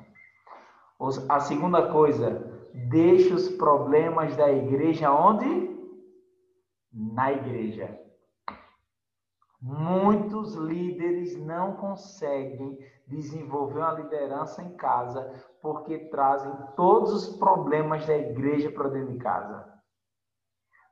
A 1.29 1.39
segunda 1.39 1.91
coisa, 1.91 2.69
deixe 2.89 3.33
os 3.33 3.49
problemas 3.49 4.35
da 4.35 4.51
igreja 4.51 5.11
onde? 5.11 5.72
Na 6.93 7.31
igreja. 7.31 7.99
Muitos 9.59 10.55
líderes 10.55 11.37
não 11.37 11.77
conseguem 11.77 12.77
desenvolver 13.07 13.79
uma 13.79 13.93
liderança 13.93 14.61
em 14.61 14.75
casa 14.75 15.33
porque 15.61 16.09
trazem 16.09 16.53
todos 16.75 17.13
os 17.13 17.37
problemas 17.37 18.05
da 18.05 18.17
igreja 18.17 18.69
para 18.71 18.89
dentro 18.89 19.13
de 19.13 19.19
casa. 19.19 19.73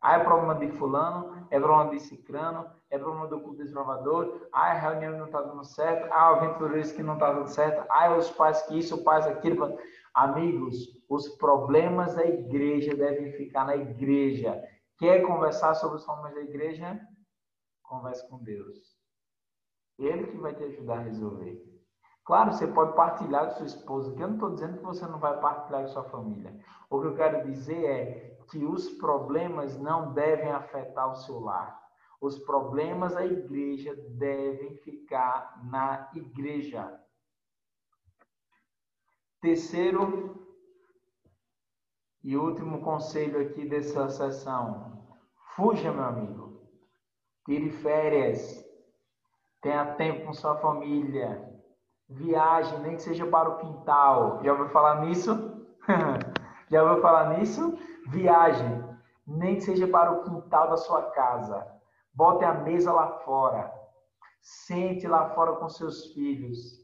Aí 0.01 0.19
é 0.19 0.23
problema 0.23 0.55
de 0.55 0.69
fulano, 0.69 1.45
é 1.51 1.59
problema 1.59 1.91
de 1.91 1.99
cicrano, 1.99 2.65
é 2.89 2.97
problema 2.97 3.27
do 3.27 3.39
culto 3.39 3.57
desbravador, 3.57 4.47
ah, 4.51 4.71
a 4.71 4.73
reunião 4.73 5.15
não 5.17 5.25
está 5.25 5.41
dando 5.41 5.63
certo, 5.63 6.11
ah, 6.11 6.31
o 6.31 6.35
aventureiro 6.37 6.95
que 6.95 7.03
não 7.03 7.13
está 7.13 7.31
dando 7.31 7.47
certo, 7.47 7.85
ah, 7.87 8.15
os 8.15 8.31
pais 8.31 8.63
que 8.63 8.79
isso, 8.79 8.95
os 8.95 9.03
pais 9.03 9.27
aquilo. 9.27 9.77
Amigos, 10.13 10.75
os 11.07 11.29
problemas 11.29 12.15
da 12.15 12.25
igreja 12.25 12.95
devem 12.95 13.31
ficar 13.33 13.65
na 13.65 13.75
igreja. 13.75 14.61
Quer 15.01 15.25
conversar 15.25 15.73
sobre 15.73 15.97
os 15.97 16.05
problemas 16.05 16.35
da 16.35 16.41
igreja? 16.41 17.01
Converse 17.81 18.29
com 18.29 18.37
Deus. 18.43 18.77
Ele 19.97 20.27
que 20.27 20.37
vai 20.37 20.53
te 20.53 20.63
ajudar 20.63 20.99
a 20.99 21.01
resolver. 21.01 21.59
Claro, 22.23 22.53
você 22.53 22.67
pode 22.67 22.95
partilhar 22.95 23.47
com 23.47 23.55
sua 23.55 23.65
esposa, 23.65 24.13
que 24.13 24.21
eu 24.21 24.27
não 24.27 24.35
estou 24.35 24.51
dizendo 24.51 24.77
que 24.77 24.85
você 24.85 25.07
não 25.07 25.17
vai 25.17 25.41
partilhar 25.41 25.81
com 25.81 25.87
sua 25.87 26.03
família. 26.03 26.55
O 26.87 27.01
que 27.01 27.07
eu 27.07 27.15
quero 27.15 27.43
dizer 27.51 27.83
é 27.83 28.37
que 28.51 28.63
os 28.63 28.91
problemas 28.91 29.75
não 29.75 30.13
devem 30.13 30.51
afetar 30.51 31.11
o 31.11 31.15
seu 31.15 31.39
lar. 31.39 31.81
Os 32.21 32.37
problemas 32.37 33.15
da 33.15 33.25
igreja 33.25 33.95
devem 34.11 34.75
ficar 34.83 35.65
na 35.65 36.11
igreja. 36.13 36.95
Terceiro 39.41 40.40
e 42.23 42.38
último 42.38 42.81
conselho 42.81 43.41
aqui 43.41 43.67
dessa 43.67 44.10
sessão: 44.10 45.03
fuja, 45.55 45.91
meu 45.91 46.03
amigo. 46.03 46.62
Tire 47.45 47.71
férias. 47.71 48.63
Tenha 49.62 49.95
tempo 49.95 50.25
com 50.25 50.34
sua 50.34 50.55
família. 50.57 51.49
Viaje, 52.07 52.77
nem 52.79 52.95
que 52.95 53.01
seja 53.01 53.25
para 53.25 53.49
o 53.49 53.57
quintal. 53.57 54.43
Já 54.43 54.51
ouviu 54.51 54.69
falar 54.69 55.01
nisso? 55.01 55.31
Já 56.69 56.84
ouviu 56.84 57.01
falar 57.01 57.38
nisso? 57.38 57.77
Viaje, 58.07 58.63
nem 59.25 59.55
que 59.55 59.62
seja 59.62 59.88
para 59.88 60.12
o 60.12 60.23
quintal 60.23 60.69
da 60.69 60.77
sua 60.77 61.03
casa. 61.12 61.65
Bote 62.13 62.43
a 62.43 62.53
mesa 62.53 62.91
lá 62.91 63.19
fora. 63.19 63.71
Sente 64.41 65.07
lá 65.07 65.29
fora 65.29 65.53
com 65.53 65.69
seus 65.69 66.13
filhos. 66.13 66.81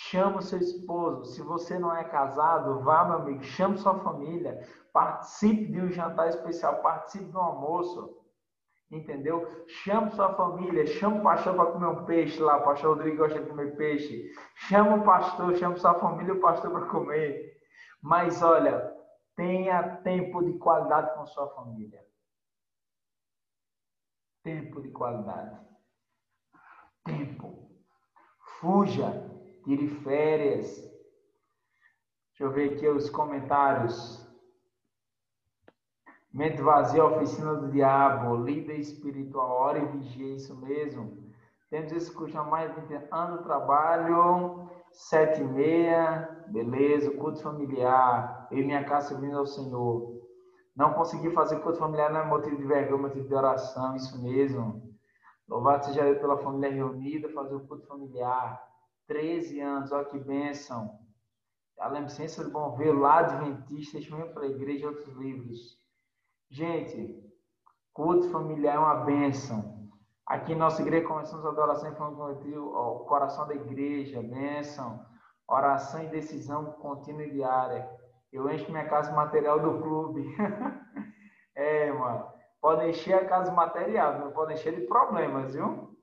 Chama 0.00 0.38
o 0.38 0.42
seu 0.42 0.60
esposo. 0.60 1.24
Se 1.24 1.42
você 1.42 1.76
não 1.76 1.92
é 1.92 2.04
casado, 2.04 2.78
vá, 2.84 3.04
meu 3.04 3.16
amigo, 3.16 3.42
chame 3.42 3.76
sua 3.78 3.98
família. 3.98 4.64
Participe 4.92 5.72
de 5.72 5.80
um 5.80 5.90
jantar 5.90 6.28
especial, 6.28 6.80
participe 6.82 7.24
de 7.24 7.36
um 7.36 7.40
almoço. 7.40 8.16
Entendeu? 8.92 9.44
Chame 9.66 10.12
sua 10.12 10.32
família, 10.34 10.86
chame 10.86 11.18
o 11.18 11.22
pastor 11.24 11.56
para 11.56 11.72
comer 11.72 11.86
um 11.88 12.04
peixe 12.04 12.40
lá. 12.40 12.58
O 12.58 12.64
pastor 12.64 12.96
Rodrigo 12.96 13.16
gosta 13.16 13.42
de 13.42 13.48
comer 13.48 13.76
peixe. 13.76 14.30
Chama 14.54 14.98
o 14.98 15.04
pastor, 15.04 15.56
chame 15.56 15.76
sua 15.76 15.94
família 15.94 16.32
o 16.32 16.40
pastor 16.40 16.70
para 16.70 16.86
comer. 16.86 17.58
Mas 18.00 18.40
olha, 18.40 18.94
tenha 19.34 19.96
tempo 20.02 20.44
de 20.44 20.56
qualidade 20.58 21.12
com 21.16 21.26
sua 21.26 21.48
família. 21.56 22.00
Tempo 24.44 24.80
de 24.80 24.92
qualidade. 24.92 25.58
Tempo. 27.04 27.68
Fuja 28.60 29.37
tire 29.68 29.86
férias. 29.86 30.78
Deixa 32.30 32.44
eu 32.44 32.50
ver 32.50 32.72
aqui 32.72 32.88
os 32.88 33.10
comentários. 33.10 34.26
Mente 36.32 36.62
vazia, 36.62 37.04
oficina 37.04 37.54
do 37.54 37.70
diabo, 37.70 38.36
líder 38.36 38.78
espiritual, 38.78 39.50
hora 39.50 39.78
e 39.78 39.86
vigia, 39.86 40.36
isso 40.36 40.56
mesmo. 40.56 41.18
Temos 41.68 41.92
esse 41.92 42.10
curso 42.10 42.38
há 42.38 42.44
mais 42.44 42.74
de 42.74 42.80
20 42.80 43.08
anos, 43.10 43.42
trabalho, 43.42 44.70
sete 44.90 45.42
e 45.42 45.44
meia, 45.44 46.46
beleza, 46.46 47.10
culto 47.10 47.42
familiar, 47.42 48.48
eu 48.50 48.58
e 48.58 48.64
minha 48.64 48.84
casa 48.84 49.08
servindo 49.08 49.36
ao 49.36 49.46
Senhor. 49.46 50.18
Não 50.74 50.94
consegui 50.94 51.30
fazer 51.30 51.60
culto 51.60 51.78
familiar 51.78 52.10
não 52.10 52.20
é 52.20 52.24
motivo 52.24 52.56
de 52.56 52.64
vergonha, 52.64 53.02
motivo 53.02 53.28
de 53.28 53.34
oração, 53.34 53.96
isso 53.96 54.22
mesmo. 54.22 54.96
Louvado 55.46 55.84
seja 55.84 56.04
Deus 56.04 56.18
pela 56.18 56.38
família 56.38 56.72
reunida, 56.72 57.28
fazer 57.30 57.54
o 57.54 57.66
culto 57.66 57.86
familiar. 57.86 58.67
13 59.08 59.60
anos, 59.60 59.90
olha 59.90 60.04
que 60.04 60.18
bênção. 60.18 60.98
A 61.80 61.88
Lemcença 61.88 62.44
do 62.44 62.50
Bom 62.50 62.76
Ver, 62.76 62.92
lá 62.92 63.18
Adventista, 63.18 63.98
mesmo 63.98 64.32
para 64.34 64.44
a 64.44 64.48
igreja, 64.48 64.88
outros 64.88 65.08
livros. 65.16 65.78
Gente, 66.50 67.18
culto 67.92 68.30
familiar 68.30 68.76
é 68.76 68.78
uma 68.78 69.04
bênção. 69.04 69.88
Aqui 70.26 70.52
em 70.52 70.56
nossa 70.56 70.82
igreja 70.82 71.08
começamos 71.08 71.44
a 71.46 71.48
adoração 71.48 71.90
infantil, 71.90 72.66
o 72.68 73.00
coração 73.06 73.48
da 73.48 73.54
igreja, 73.54 74.22
bênção. 74.22 75.04
Oração 75.48 76.02
e 76.02 76.08
decisão 76.08 76.72
contínua 76.72 77.24
e 77.24 77.32
diária. 77.32 77.88
Eu 78.30 78.50
encho 78.50 78.70
minha 78.70 78.86
casa 78.86 79.10
material 79.12 79.58
do 79.58 79.80
clube. 79.80 80.26
é, 81.56 81.90
mano. 81.90 82.30
Pode 82.60 82.86
encher 82.88 83.14
a 83.14 83.26
casa 83.26 83.50
material, 83.52 84.18
não 84.18 84.32
pode 84.32 84.52
encher 84.52 84.74
de 84.74 84.86
problemas, 84.86 85.54
viu? 85.54 85.96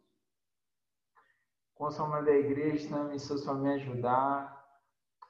Consome 1.75 2.23
da 2.23 2.31
igreja, 2.31 2.89
também 2.89 3.19
seus 3.19 3.43
para 3.43 3.53
me 3.53 3.73
ajudar. 3.73 4.65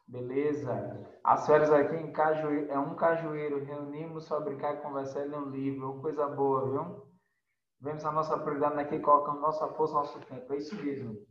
Beleza? 0.08 1.04
As 1.24 1.48
férias 1.48 1.72
aqui 1.72 1.96
em 1.96 2.14
Cajueiro, 2.14 2.72
é 2.72 2.78
um 2.78 2.96
cajueiro. 2.96 3.66
Reunimos 3.66 4.28
para 4.30 4.42
brincar 4.42 4.76
e 4.76 4.82
conversar 4.82 5.26
e 5.26 5.30
ler 5.30 5.40
um 5.40 5.50
livro. 5.50 6.00
Coisa 6.02 6.28
boa, 6.28 6.70
viu? 6.70 7.06
Vemos 7.82 8.06
a 8.06 8.12
nossa 8.12 8.38
prioridade 8.38 8.80
aqui, 8.80 9.00
colocando 9.00 9.42
nossa 9.42 9.68
força, 9.70 9.96
nosso 9.96 10.20
tempo. 10.22 10.54
É 10.54 10.58
isso 10.58 10.76
mesmo. 10.76 11.26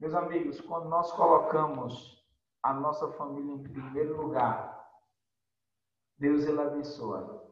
Meus 0.00 0.14
amigos, 0.14 0.58
quando 0.62 0.88
nós 0.88 1.12
colocamos 1.12 2.24
a 2.62 2.72
nossa 2.72 3.12
família 3.12 3.52
em 3.52 3.62
primeiro 3.62 4.16
lugar, 4.16 4.88
Deus 6.16 6.46
ele 6.46 6.60
abençoa. 6.60 7.46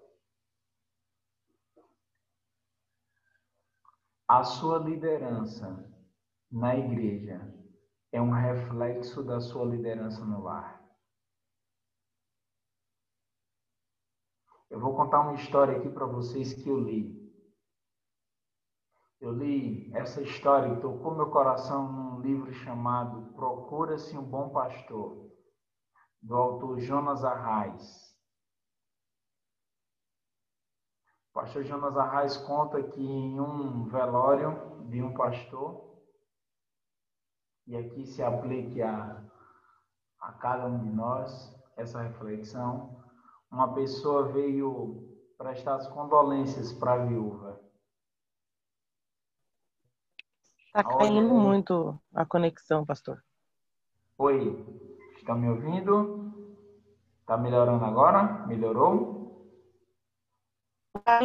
A 4.26 4.42
sua 4.42 4.78
liderança 4.78 5.95
na 6.56 6.74
igreja 6.74 7.54
é 8.10 8.20
um 8.20 8.30
reflexo 8.30 9.22
da 9.22 9.40
sua 9.40 9.66
liderança 9.66 10.24
no 10.24 10.42
lar. 10.42 10.82
Eu 14.70 14.80
vou 14.80 14.96
contar 14.96 15.20
uma 15.20 15.34
história 15.34 15.76
aqui 15.76 15.90
para 15.90 16.06
vocês 16.06 16.54
que 16.54 16.66
eu 16.66 16.78
li. 16.78 17.14
Eu 19.20 19.32
li 19.32 19.94
essa 19.94 20.22
história 20.22 20.72
e 20.72 20.80
tocou 20.80 21.14
meu 21.14 21.30
coração 21.30 21.92
num 21.92 22.20
livro 22.20 22.50
chamado 22.52 23.34
Procura-se 23.34 24.16
um 24.16 24.24
Bom 24.24 24.50
Pastor, 24.50 25.30
do 26.22 26.34
autor 26.34 26.80
Jonas 26.80 27.22
Arraes. 27.22 28.16
O 31.30 31.34
pastor 31.34 31.64
Jonas 31.64 31.98
Arraes 31.98 32.38
conta 32.38 32.82
que 32.82 33.02
em 33.02 33.38
um 33.38 33.84
velório 33.84 34.88
de 34.88 35.02
um 35.02 35.12
pastor, 35.12 35.85
e 37.66 37.76
aqui 37.76 38.06
se 38.06 38.22
aplique 38.22 38.80
a, 38.80 39.22
a 40.20 40.32
cada 40.32 40.66
um 40.66 40.78
de 40.78 40.90
nós 40.90 41.54
essa 41.76 42.00
reflexão, 42.02 43.04
uma 43.50 43.74
pessoa 43.74 44.32
veio 44.32 45.16
prestar 45.36 45.76
as 45.76 45.88
condolências 45.88 46.72
para 46.72 46.94
a 46.94 47.04
viúva. 47.04 47.60
Está 50.66 50.84
caindo 50.84 51.34
muito 51.34 51.98
a 52.14 52.24
conexão, 52.24 52.84
pastor. 52.84 53.22
Oi, 54.18 54.64
estão 55.16 55.38
me 55.38 55.48
ouvindo? 55.48 56.32
Está 57.20 57.36
melhorando 57.36 57.84
agora? 57.84 58.46
Melhorou? 58.46 59.50
Está 60.96 61.20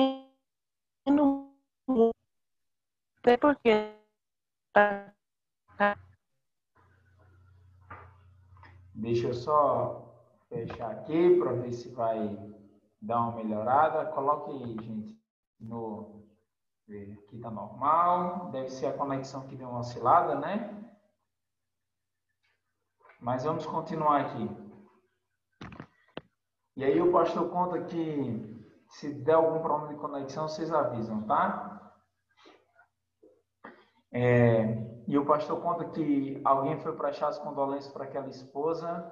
indo 1.05 1.53
muito. 1.87 2.15
Até 3.19 3.37
porque 3.37 3.93
está 4.67 5.13
Deixa 9.01 9.29
eu 9.29 9.33
só 9.33 10.13
fechar 10.47 10.91
aqui 10.91 11.35
para 11.39 11.53
ver 11.53 11.73
se 11.73 11.89
vai 11.89 12.37
dar 13.01 13.21
uma 13.21 13.31
melhorada. 13.31 14.05
Coloque 14.11 14.51
aí, 14.51 14.77
gente, 14.79 15.19
no 15.59 16.23
aqui 16.87 17.39
tá 17.39 17.49
normal. 17.49 18.51
Deve 18.51 18.69
ser 18.69 18.85
a 18.85 18.93
conexão 18.93 19.47
que 19.47 19.55
deu 19.55 19.69
uma 19.69 19.79
oscilada, 19.79 20.35
né? 20.35 20.87
Mas 23.19 23.43
vamos 23.43 23.65
continuar 23.65 24.21
aqui. 24.21 24.47
E 26.75 26.83
aí 26.83 27.01
o 27.01 27.11
pastor 27.11 27.49
conta 27.49 27.81
que 27.81 28.61
se 28.87 29.11
der 29.11 29.33
algum 29.33 29.63
problema 29.63 29.95
de 29.95 29.99
conexão, 29.99 30.47
vocês 30.47 30.71
avisam, 30.71 31.23
tá? 31.23 31.91
É, 34.11 34.90
e 35.07 35.17
o 35.17 35.25
pastor 35.25 35.61
conta 35.61 35.85
que 35.85 36.41
alguém 36.43 36.77
foi 36.79 36.95
prestar 36.95 37.29
as 37.29 37.39
condolências 37.39 37.91
para 37.91 38.05
aquela 38.05 38.27
esposa 38.27 39.11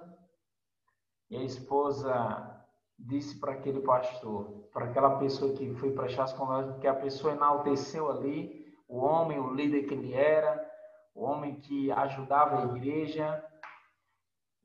e 1.30 1.38
a 1.38 1.44
esposa 1.44 2.66
disse 2.98 3.40
para 3.40 3.54
aquele 3.54 3.82
pastor, 3.82 4.68
para 4.74 4.86
aquela 4.86 5.18
pessoa 5.18 5.54
que 5.54 5.74
foi 5.76 5.92
prestar 5.92 6.24
as 6.24 6.34
condolências, 6.34 6.80
que 6.80 6.88
a 6.88 6.94
pessoa 6.94 7.34
enalteceu 7.34 8.10
ali 8.10 8.60
o 8.88 8.98
homem, 8.98 9.40
o 9.40 9.54
líder 9.54 9.84
que 9.84 9.94
ele 9.94 10.14
era, 10.14 10.68
o 11.14 11.24
homem 11.24 11.60
que 11.60 11.92
ajudava 11.92 12.60
a 12.60 12.76
igreja. 12.76 13.44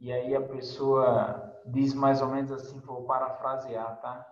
E 0.00 0.12
aí 0.12 0.34
a 0.34 0.40
pessoa 0.40 1.60
diz 1.66 1.94
mais 1.94 2.20
ou 2.22 2.28
menos 2.28 2.50
assim, 2.50 2.80
vou 2.80 3.04
parafrasear, 3.04 4.00
tá? 4.00 4.26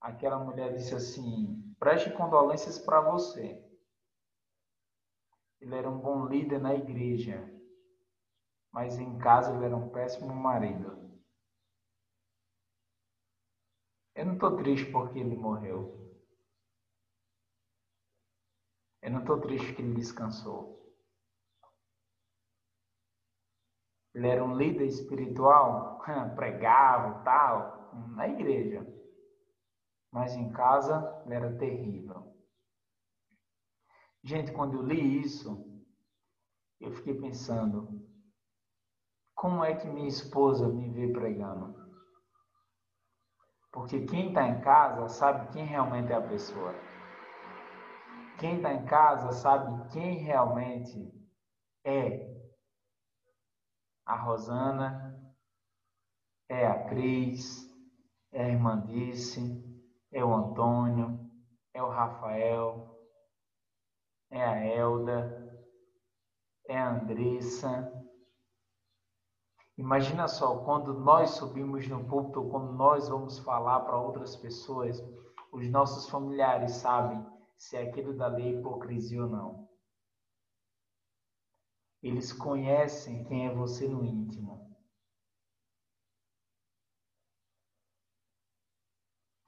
Aquela 0.00 0.38
mulher 0.38 0.72
disse 0.72 0.94
assim: 0.94 1.74
preste 1.78 2.10
condolências 2.10 2.78
para 2.78 3.00
você. 3.00 3.62
Ele 5.62 5.76
era 5.76 5.88
um 5.88 6.00
bom 6.00 6.26
líder 6.26 6.60
na 6.60 6.74
igreja, 6.74 7.48
mas 8.72 8.98
em 8.98 9.16
casa 9.16 9.54
ele 9.54 9.64
era 9.64 9.76
um 9.76 9.90
péssimo 9.90 10.34
marido. 10.34 11.20
Eu 14.12 14.26
não 14.26 14.34
estou 14.34 14.56
triste 14.56 14.90
porque 14.90 15.20
ele 15.20 15.36
morreu. 15.36 16.10
Eu 19.00 19.12
não 19.12 19.20
estou 19.20 19.40
triste 19.40 19.72
que 19.72 19.82
ele 19.82 19.94
descansou. 19.94 20.82
Ele 24.12 24.26
era 24.26 24.44
um 24.44 24.56
líder 24.56 24.86
espiritual, 24.86 26.02
pregava 26.34 27.22
tal, 27.22 27.88
na 28.16 28.26
igreja. 28.26 28.84
Mas 30.10 30.34
em 30.34 30.50
casa 30.50 31.22
ele 31.24 31.34
era 31.34 31.56
terrível. 31.56 32.31
Gente, 34.24 34.52
quando 34.52 34.74
eu 34.74 34.82
li 34.82 35.20
isso, 35.20 35.82
eu 36.80 36.92
fiquei 36.92 37.14
pensando: 37.14 38.06
como 39.34 39.64
é 39.64 39.74
que 39.74 39.88
minha 39.88 40.08
esposa 40.08 40.68
me 40.68 40.90
vê 40.90 41.12
pregando? 41.12 41.74
Porque 43.72 44.04
quem 44.04 44.28
está 44.28 44.46
em 44.46 44.60
casa 44.60 45.08
sabe 45.08 45.50
quem 45.52 45.64
realmente 45.64 46.12
é 46.12 46.16
a 46.16 46.28
pessoa. 46.28 46.74
Quem 48.38 48.56
está 48.56 48.72
em 48.72 48.84
casa 48.84 49.32
sabe 49.32 49.88
quem 49.90 50.18
realmente 50.18 51.12
é 51.84 52.32
a 54.04 54.16
Rosana, 54.16 55.20
é 56.48 56.66
a 56.66 56.84
Cris, 56.84 57.68
é 58.30 58.44
a 58.44 58.48
irmã 58.48 58.84
Dice, 58.86 59.40
é 60.12 60.24
o 60.24 60.34
Antônio, 60.34 61.30
é 61.72 61.82
o 61.82 61.88
Rafael, 61.88 63.01
é 64.32 64.44
a 64.44 64.64
Elda, 64.64 65.60
é 66.66 66.76
a 66.76 66.90
Andressa. 66.90 67.92
Imagina 69.76 70.26
só, 70.26 70.64
quando 70.64 70.94
nós 70.94 71.30
subimos 71.30 71.86
no 71.86 72.04
púlpito, 72.06 72.48
quando 72.48 72.72
nós 72.72 73.08
vamos 73.08 73.38
falar 73.38 73.80
para 73.80 73.98
outras 73.98 74.34
pessoas, 74.36 74.98
os 75.52 75.68
nossos 75.68 76.08
familiares 76.08 76.72
sabem 76.72 77.24
se 77.56 77.76
aquilo 77.76 78.16
dali 78.16 78.42
é 78.42 78.58
hipocrisia 78.58 79.22
ou 79.22 79.28
não. 79.28 79.68
Eles 82.02 82.32
conhecem 82.32 83.24
quem 83.24 83.46
é 83.46 83.54
você 83.54 83.86
no 83.86 84.04
íntimo. 84.04 84.72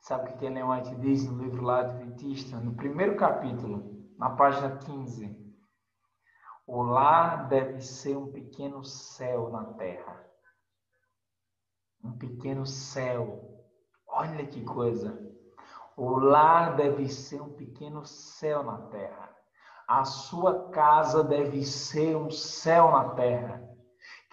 Sabe 0.00 0.30
o 0.30 0.36
que 0.36 0.44
Ellen 0.44 0.64
White 0.64 0.94
diz 0.96 1.26
no 1.26 1.42
livro 1.42 1.62
lá 1.62 1.80
Adventista? 1.80 2.60
No 2.60 2.76
primeiro 2.76 3.16
capítulo, 3.16 3.93
na 4.18 4.30
página 4.30 4.76
15. 4.78 5.44
O 6.66 6.82
lar 6.82 7.48
deve 7.48 7.80
ser 7.80 8.16
um 8.16 8.32
pequeno 8.32 8.84
céu 8.84 9.50
na 9.50 9.64
terra. 9.74 10.24
Um 12.02 12.16
pequeno 12.16 12.64
céu. 12.64 13.62
Olha 14.06 14.46
que 14.46 14.64
coisa. 14.64 15.18
O 15.96 16.18
lar 16.18 16.76
deve 16.76 17.08
ser 17.08 17.40
um 17.40 17.52
pequeno 17.52 18.04
céu 18.04 18.62
na 18.62 18.78
terra. 18.88 19.34
A 19.86 20.04
sua 20.04 20.70
casa 20.70 21.22
deve 21.22 21.62
ser 21.64 22.16
um 22.16 22.30
céu 22.30 22.90
na 22.90 23.10
terra. 23.10 23.73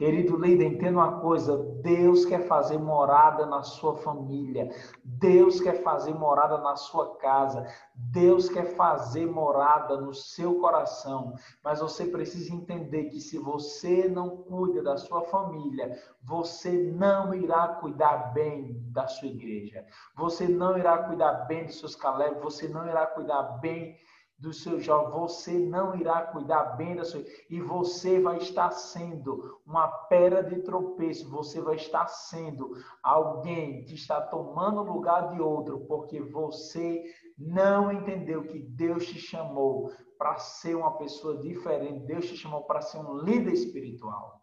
Querido 0.01 0.35
líder, 0.35 0.65
entenda 0.65 0.97
uma 0.97 1.19
coisa: 1.19 1.55
Deus 1.83 2.25
quer 2.25 2.47
fazer 2.47 2.79
morada 2.79 3.45
na 3.45 3.61
sua 3.61 3.97
família, 3.97 4.67
Deus 5.05 5.61
quer 5.61 5.83
fazer 5.83 6.11
morada 6.11 6.57
na 6.57 6.75
sua 6.75 7.17
casa, 7.17 7.67
Deus 7.93 8.49
quer 8.49 8.65
fazer 8.75 9.27
morada 9.27 10.01
no 10.01 10.11
seu 10.11 10.55
coração. 10.55 11.35
Mas 11.63 11.81
você 11.81 12.07
precisa 12.07 12.51
entender 12.51 13.09
que 13.09 13.19
se 13.19 13.37
você 13.37 14.09
não 14.09 14.37
cuida 14.37 14.81
da 14.81 14.97
sua 14.97 15.21
família, 15.25 15.95
você 16.23 16.71
não 16.71 17.31
irá 17.35 17.67
cuidar 17.67 18.33
bem 18.33 18.81
da 18.91 19.05
sua 19.05 19.27
igreja, 19.27 19.85
você 20.15 20.47
não 20.47 20.75
irá 20.79 20.97
cuidar 20.97 21.45
bem 21.45 21.67
dos 21.67 21.77
seus 21.77 21.95
Caleb, 21.95 22.39
você 22.41 22.67
não 22.67 22.87
irá 22.87 23.05
cuidar 23.05 23.43
bem 23.59 23.95
do 24.41 24.51
seu 24.51 24.79
jovem, 24.79 25.11
você 25.11 25.59
não 25.59 25.95
irá 25.95 26.23
cuidar 26.23 26.75
bem 26.75 26.95
da 26.95 27.05
sua 27.05 27.23
e 27.47 27.61
você 27.61 28.19
vai 28.19 28.37
estar 28.37 28.71
sendo 28.71 29.61
uma 29.65 29.87
pedra 29.87 30.43
de 30.43 30.63
tropeço, 30.63 31.29
você 31.29 31.61
vai 31.61 31.75
estar 31.75 32.07
sendo 32.07 32.71
alguém 33.03 33.85
que 33.85 33.93
está 33.93 34.19
tomando 34.19 34.81
lugar 34.81 35.29
de 35.29 35.39
outro, 35.39 35.81
porque 35.81 36.19
você 36.19 37.03
não 37.37 37.91
entendeu 37.91 38.47
que 38.47 38.57
Deus 38.59 39.05
te 39.05 39.19
chamou 39.19 39.91
para 40.17 40.35
ser 40.37 40.75
uma 40.75 40.97
pessoa 40.97 41.37
diferente, 41.37 42.07
Deus 42.07 42.25
te 42.25 42.35
chamou 42.35 42.63
para 42.63 42.81
ser 42.81 42.97
um 42.97 43.19
líder 43.19 43.53
espiritual. 43.53 44.41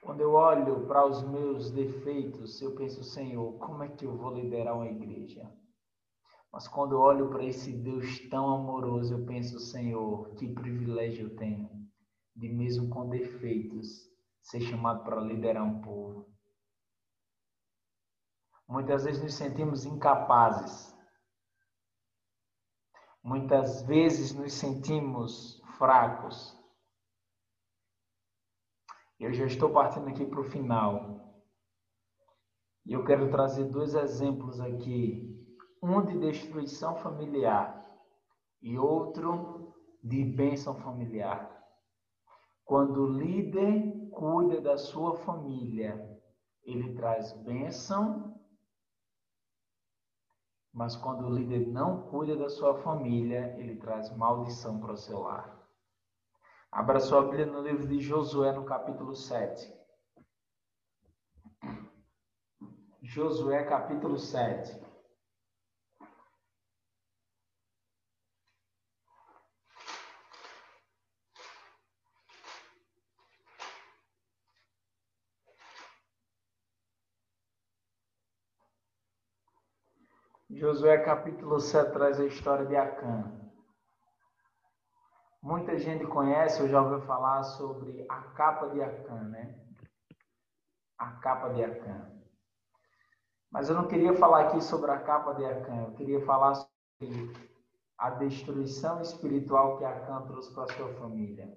Quando 0.00 0.22
eu 0.22 0.32
olho 0.32 0.86
para 0.86 1.04
os 1.04 1.22
meus 1.22 1.70
defeitos, 1.70 2.62
eu 2.62 2.74
penso, 2.74 3.04
Senhor, 3.04 3.58
como 3.58 3.82
é 3.82 3.88
que 3.88 4.06
eu 4.06 4.16
vou 4.16 4.32
liderar 4.32 4.74
uma 4.74 4.86
igreja? 4.86 5.46
Mas 6.52 6.66
quando 6.66 6.98
olho 6.98 7.28
para 7.28 7.44
esse 7.44 7.72
Deus 7.72 8.26
tão 8.28 8.48
amoroso, 8.48 9.14
eu 9.14 9.26
penso, 9.26 9.58
Senhor, 9.58 10.34
que 10.34 10.52
privilégio 10.52 11.28
eu 11.28 11.36
tenho 11.36 11.68
de, 12.34 12.48
mesmo 12.48 12.88
com 12.88 13.08
defeitos, 13.08 14.08
ser 14.40 14.60
chamado 14.60 15.04
para 15.04 15.20
liderar 15.20 15.64
um 15.64 15.80
povo. 15.80 16.26
Muitas 18.66 19.04
vezes 19.04 19.22
nos 19.22 19.34
sentimos 19.34 19.84
incapazes. 19.84 20.96
Muitas 23.22 23.82
vezes 23.82 24.34
nos 24.34 24.52
sentimos 24.52 25.60
fracos. 25.76 26.56
Eu 29.18 29.32
já 29.32 29.46
estou 29.46 29.72
partindo 29.72 30.08
aqui 30.08 30.24
para 30.24 30.40
o 30.40 30.50
final. 30.50 31.18
E 32.86 32.92
eu 32.92 33.04
quero 33.04 33.30
trazer 33.30 33.64
dois 33.64 33.94
exemplos 33.94 34.60
aqui 34.60 35.37
um 35.82 36.04
de 36.04 36.18
destruição 36.18 36.96
familiar 36.96 37.84
e 38.60 38.78
outro 38.78 39.74
de 40.02 40.24
bênção 40.24 40.74
familiar. 40.74 41.56
Quando 42.64 43.02
o 43.02 43.12
líder 43.12 44.10
cuida 44.10 44.60
da 44.60 44.76
sua 44.76 45.16
família, 45.16 46.20
ele 46.62 46.94
traz 46.94 47.32
bênção, 47.32 48.38
mas 50.72 50.94
quando 50.94 51.26
o 51.26 51.34
líder 51.34 51.66
não 51.68 52.02
cuida 52.08 52.36
da 52.36 52.48
sua 52.48 52.74
família, 52.82 53.54
ele 53.58 53.76
traz 53.76 54.14
maldição 54.16 54.78
para 54.78 54.92
o 54.92 54.96
seu 54.96 55.20
lar. 55.20 55.58
Abra 56.70 57.00
sua 57.00 57.22
Bíblia 57.22 57.46
no 57.46 57.62
livro 57.62 57.86
de 57.88 57.98
Josué, 58.00 58.52
no 58.52 58.64
capítulo 58.64 59.16
7. 59.16 59.74
Josué, 63.00 63.64
capítulo 63.64 64.18
7. 64.18 64.87
Josué 80.58 80.98
capítulo 81.04 81.60
7 81.60 81.92
traz 81.92 82.18
a 82.18 82.26
história 82.26 82.66
de 82.66 82.74
Acã. 82.74 83.32
Muita 85.40 85.78
gente 85.78 86.04
conhece 86.04 86.60
ou 86.60 86.68
já 86.68 86.82
ouviu 86.82 87.00
falar 87.02 87.44
sobre 87.44 88.04
a 88.08 88.22
capa 88.32 88.68
de 88.70 88.82
Acã, 88.82 89.22
né? 89.28 89.56
A 90.98 91.12
capa 91.12 91.50
de 91.50 91.62
Acã. 91.62 92.10
Mas 93.48 93.68
eu 93.68 93.76
não 93.76 93.86
queria 93.86 94.12
falar 94.14 94.48
aqui 94.48 94.60
sobre 94.60 94.90
a 94.90 94.98
capa 94.98 95.32
de 95.34 95.44
Acã, 95.44 95.76
eu 95.84 95.94
queria 95.94 96.26
falar 96.26 96.56
sobre 96.56 97.32
a 97.96 98.10
destruição 98.10 99.00
espiritual 99.00 99.78
que 99.78 99.84
Acã 99.84 100.22
trouxe 100.26 100.52
para 100.52 100.64
a 100.64 100.74
sua 100.74 100.92
família. 100.94 101.56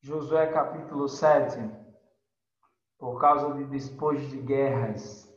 Josué 0.00 0.46
capítulo 0.52 1.08
7, 1.08 1.85
por 2.98 3.20
causa 3.20 3.54
de 3.54 3.64
despojos 3.64 4.28
de 4.30 4.38
guerras. 4.38 5.32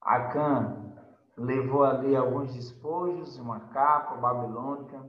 Acã 0.00 0.94
levou 1.36 1.84
ali 1.84 2.16
alguns 2.16 2.54
despojos, 2.54 3.38
uma 3.38 3.60
capa 3.68 4.16
babilônica, 4.16 5.04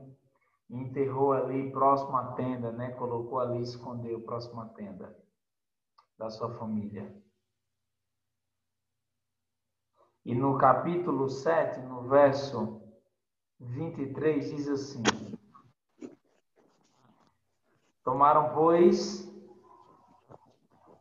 e 0.68 0.76
enterrou 0.76 1.32
ali 1.32 1.70
próximo 1.70 2.16
à 2.16 2.32
tenda, 2.32 2.70
né? 2.72 2.90
Colocou 2.92 3.40
ali, 3.40 3.62
escondeu 3.62 4.20
próximo 4.20 4.60
à 4.60 4.66
tenda 4.66 5.16
da 6.18 6.28
sua 6.28 6.52
família. 6.58 7.14
E 10.24 10.34
no 10.34 10.58
capítulo 10.58 11.30
7, 11.30 11.80
no 11.80 12.02
verso 12.02 12.82
23, 13.60 14.50
diz 14.50 14.68
assim: 14.68 15.02
Tomaram, 18.04 18.52
pois, 18.54 19.27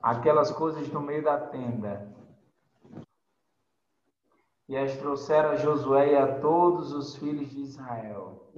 aquelas 0.01 0.51
coisas 0.51 0.87
no 0.89 1.01
meio 1.01 1.23
da 1.23 1.39
tenda. 1.47 2.15
E 4.67 4.75
as 4.75 4.97
trouxeram 4.97 5.51
a 5.51 5.55
Josué 5.55 6.13
e 6.13 6.15
a 6.15 6.39
todos 6.39 6.91
os 6.91 7.15
filhos 7.15 7.49
de 7.49 7.61
Israel. 7.61 8.51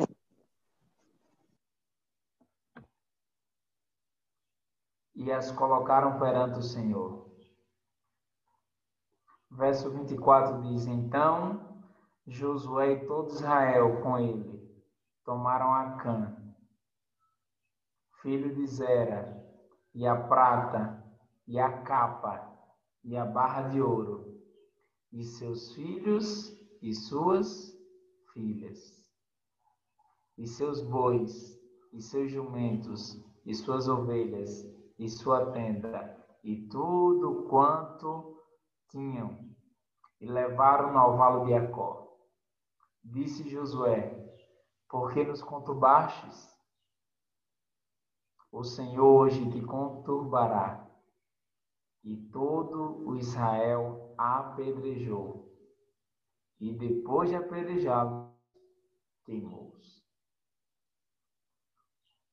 E 5.15 5.31
as 5.31 5.51
colocaram 5.51 6.17
perante 6.17 6.59
o 6.59 6.63
Senhor. 6.63 7.29
Verso 9.51 9.89
24 9.91 10.61
diz: 10.61 10.87
Então 10.87 11.83
Josué 12.25 12.93
e 12.93 13.07
todo 13.07 13.31
Israel 13.31 14.01
com 14.01 14.17
ele 14.17 14.59
tomaram 15.23 15.73
a 15.73 15.97
Cã, 15.97 16.35
filho 18.21 18.53
de 18.55 18.65
Zera, 18.65 19.45
e 19.93 20.07
a 20.07 20.15
prata, 20.15 20.98
e 21.49 21.59
a 21.59 21.81
capa 21.81 22.47
e 23.03 23.17
a 23.17 23.25
barra 23.25 23.69
de 23.69 23.81
ouro, 23.81 24.39
e 25.11 25.23
seus 25.23 25.73
filhos 25.73 26.55
e 26.79 26.93
suas 26.93 27.75
filhas, 28.31 29.03
e 30.37 30.45
seus 30.45 30.79
bois, 30.79 31.59
e 31.91 31.99
seus 32.01 32.31
jumentos, 32.31 33.19
e 33.43 33.55
suas 33.55 33.87
ovelhas, 33.87 34.63
e 34.99 35.09
sua 35.09 35.51
tenda, 35.51 36.23
e 36.43 36.67
tudo 36.67 37.47
quanto 37.49 38.39
tinham, 38.89 39.39
e 40.21 40.27
levaram 40.27 40.93
no 40.93 41.17
vale 41.17 41.45
de 41.45 41.49
Jacó. 41.49 42.15
Disse 43.03 43.49
Josué: 43.49 44.37
Por 44.87 45.11
que 45.13 45.23
nos 45.23 45.41
conturbastes? 45.41 46.55
O 48.51 48.63
Senhor 48.63 49.21
hoje 49.21 49.49
te 49.49 49.61
conturbará 49.63 50.88
e 52.03 52.15
todo 52.31 53.07
o 53.07 53.15
Israel 53.15 54.13
apedrejou. 54.17 55.49
E 56.59 56.73
depois 56.73 57.29
de 57.29 57.35
apedrejá-los, 57.35 58.29
queimou-os. 59.25 60.03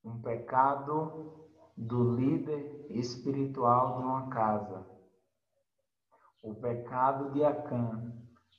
Um 0.04 0.20
pecado 0.20 1.48
do 1.76 2.14
líder 2.14 2.86
espiritual 2.90 3.98
de 3.98 4.04
uma 4.04 4.28
casa. 4.28 4.86
O 6.42 6.54
pecado 6.54 7.32
de 7.32 7.44
Acã 7.44 8.12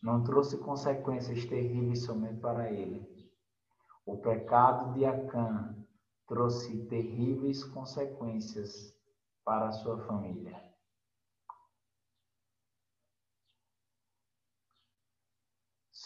não 0.04 0.24
trouxe 0.24 0.58
consequências 0.58 1.46
terríveis 1.46 2.04
somente 2.04 2.40
para 2.40 2.72
ele. 2.72 3.08
O 4.06 4.18
pecado 4.18 4.94
de 4.94 5.06
Acã 5.06 5.76
trouxe 6.28 6.86
terríveis 6.88 7.64
consequências 7.64 8.94
para 9.44 9.70
a 9.70 9.72
sua 9.72 9.98
família. 10.06 10.62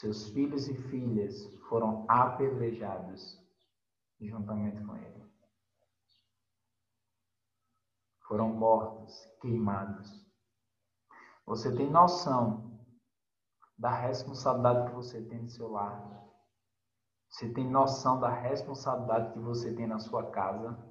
Seus 0.01 0.29
filhos 0.29 0.67
e 0.67 0.73
filhas 0.73 1.45
foram 1.69 2.07
apedrejados 2.09 3.39
juntamente 4.19 4.83
com 4.83 4.95
ele. 4.95 5.31
Foram 8.27 8.49
mortos, 8.49 9.13
queimados. 9.39 10.25
Você 11.45 11.71
tem 11.75 11.87
noção 11.87 12.83
da 13.77 13.91
responsabilidade 13.91 14.89
que 14.89 14.95
você 14.95 15.21
tem 15.21 15.43
no 15.43 15.49
seu 15.51 15.69
lar? 15.69 16.27
Você 17.29 17.53
tem 17.53 17.69
noção 17.69 18.19
da 18.19 18.29
responsabilidade 18.29 19.33
que 19.33 19.39
você 19.39 19.71
tem 19.71 19.85
na 19.85 19.99
sua 19.99 20.31
casa? 20.31 20.83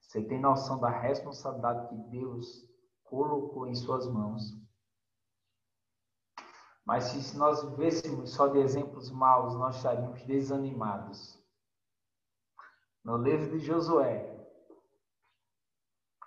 Você 0.00 0.24
tem 0.24 0.40
noção 0.40 0.80
da 0.80 0.90
responsabilidade 0.90 1.86
que 1.86 2.10
Deus 2.10 2.68
colocou 3.04 3.68
em 3.68 3.76
suas 3.76 4.08
mãos? 4.08 4.42
Mas 6.84 7.04
se 7.04 7.36
nós 7.36 7.62
vivêssemos 7.62 8.32
só 8.32 8.48
de 8.48 8.58
exemplos 8.58 9.10
maus, 9.10 9.54
nós 9.54 9.76
estaríamos 9.76 10.22
desanimados. 10.22 11.38
No 13.04 13.16
livro 13.16 13.58
de 13.58 13.64
Josué, 13.64 14.30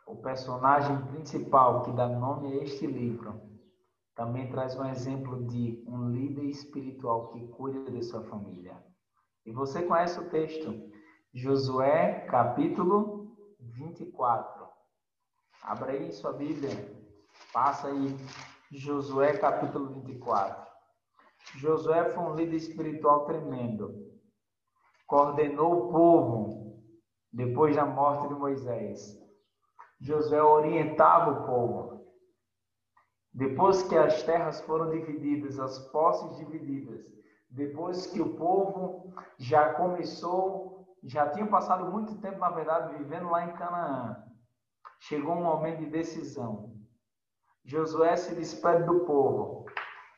o 0.07 0.15
personagem 0.17 1.05
principal 1.07 1.83
que 1.83 1.91
dá 1.91 2.07
nome 2.07 2.53
a 2.53 2.63
este 2.63 2.85
livro 2.85 3.41
também 4.15 4.49
traz 4.49 4.77
um 4.77 4.85
exemplo 4.85 5.45
de 5.47 5.83
um 5.87 6.09
líder 6.09 6.45
espiritual 6.45 7.29
que 7.29 7.47
cuida 7.47 7.91
de 7.91 8.03
sua 8.03 8.23
família. 8.23 8.77
E 9.45 9.51
você 9.51 9.83
conhece 9.83 10.19
o 10.19 10.29
texto, 10.29 10.91
Josué, 11.33 12.25
capítulo 12.27 13.35
24. 13.59 14.67
Abra 15.63 15.93
aí 15.93 16.11
sua 16.11 16.33
Bíblia, 16.33 16.69
passa 17.51 17.87
aí, 17.87 18.15
Josué, 18.75 19.37
capítulo 19.37 20.01
24. 20.01 20.65
Josué 21.57 22.09
foi 22.09 22.23
um 22.23 22.33
líder 22.33 22.55
espiritual 22.55 23.23
tremendo. 23.25 23.93
Coordenou 25.05 25.73
o 25.73 25.91
povo 25.91 26.83
depois 27.31 27.75
da 27.75 27.85
morte 27.85 28.27
de 28.27 28.33
Moisés. 28.33 29.15
Josué 30.01 30.41
orientava 30.41 31.31
o 31.31 31.45
povo. 31.45 32.07
Depois 33.31 33.83
que 33.83 33.95
as 33.95 34.23
terras 34.23 34.59
foram 34.61 34.89
divididas, 34.89 35.59
as 35.59 35.77
posses 35.91 36.35
divididas, 36.37 37.05
depois 37.51 38.07
que 38.07 38.21
o 38.21 38.35
povo 38.35 39.13
já 39.37 39.75
começou, 39.75 40.97
já 41.03 41.29
tinha 41.29 41.45
passado 41.45 41.91
muito 41.91 42.19
tempo, 42.19 42.39
na 42.39 42.49
verdade, 42.49 42.97
vivendo 42.97 43.29
lá 43.29 43.45
em 43.45 43.53
Canaã, 43.53 44.23
chegou 44.99 45.35
um 45.35 45.43
momento 45.43 45.77
de 45.77 45.91
decisão. 45.91 46.82
Josué 47.65 48.15
se 48.15 48.35
despede 48.35 48.83
do 48.83 49.01
povo. 49.01 49.65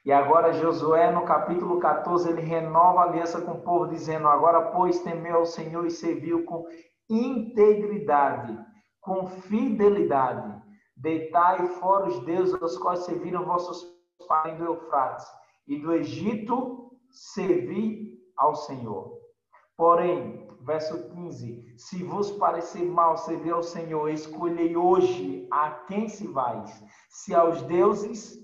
E 0.03 0.11
agora 0.11 0.53
Josué, 0.53 1.11
no 1.11 1.25
capítulo 1.25 1.79
14, 1.79 2.29
ele 2.29 2.41
renova 2.41 3.01
a 3.01 3.03
aliança 3.03 3.41
com 3.41 3.53
o 3.53 3.61
povo, 3.61 3.87
dizendo: 3.87 4.27
Agora, 4.27 4.71
pois, 4.71 4.99
temeu 4.99 5.37
ao 5.37 5.45
Senhor 5.45 5.85
e 5.85 5.91
serviu 5.91 6.43
com 6.45 6.65
integridade, 7.09 8.57
com 9.01 9.27
fidelidade. 9.27 10.55
Deitai 10.97 11.67
fora 11.79 12.07
os 12.07 12.19
deuses 12.25 12.59
aos 12.61 12.77
quais 12.77 12.99
serviram 12.99 13.45
vossos 13.45 13.83
pais 14.27 14.57
do 14.57 14.65
Eufrates, 14.65 15.25
e 15.67 15.79
do 15.79 15.91
Egito 15.91 16.91
servi 17.11 18.15
ao 18.37 18.55
Senhor. 18.55 19.19
Porém, 19.77 20.44
verso 20.65 21.09
15: 21.09 21.75
Se 21.77 22.03
vos 22.03 22.31
parecer 22.31 22.83
mal 22.83 23.15
servir 23.17 23.51
ao 23.53 23.63
Senhor, 23.63 24.09
escolhei 24.09 24.75
hoje 24.75 25.47
a 25.51 25.69
quem 25.71 26.09
se 26.09 26.27
vais, 26.27 26.83
se 27.09 27.33
aos 27.33 27.61
deuses 27.63 28.43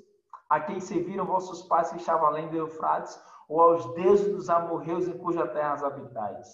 a 0.49 0.59
quem 0.59 0.80
serviram 0.82 1.26
vossos 1.26 1.63
pais 1.63 1.89
que 1.89 1.97
estavam 1.97 2.28
além 2.28 2.49
do 2.49 2.57
Eufrates, 2.57 3.17
ou 3.47 3.61
aos 3.61 3.93
deuses 3.93 4.34
dos 4.34 4.49
amorreus 4.49 5.07
em 5.07 5.17
cuja 5.17 5.47
terra 5.47 5.86
habitais. 5.86 6.47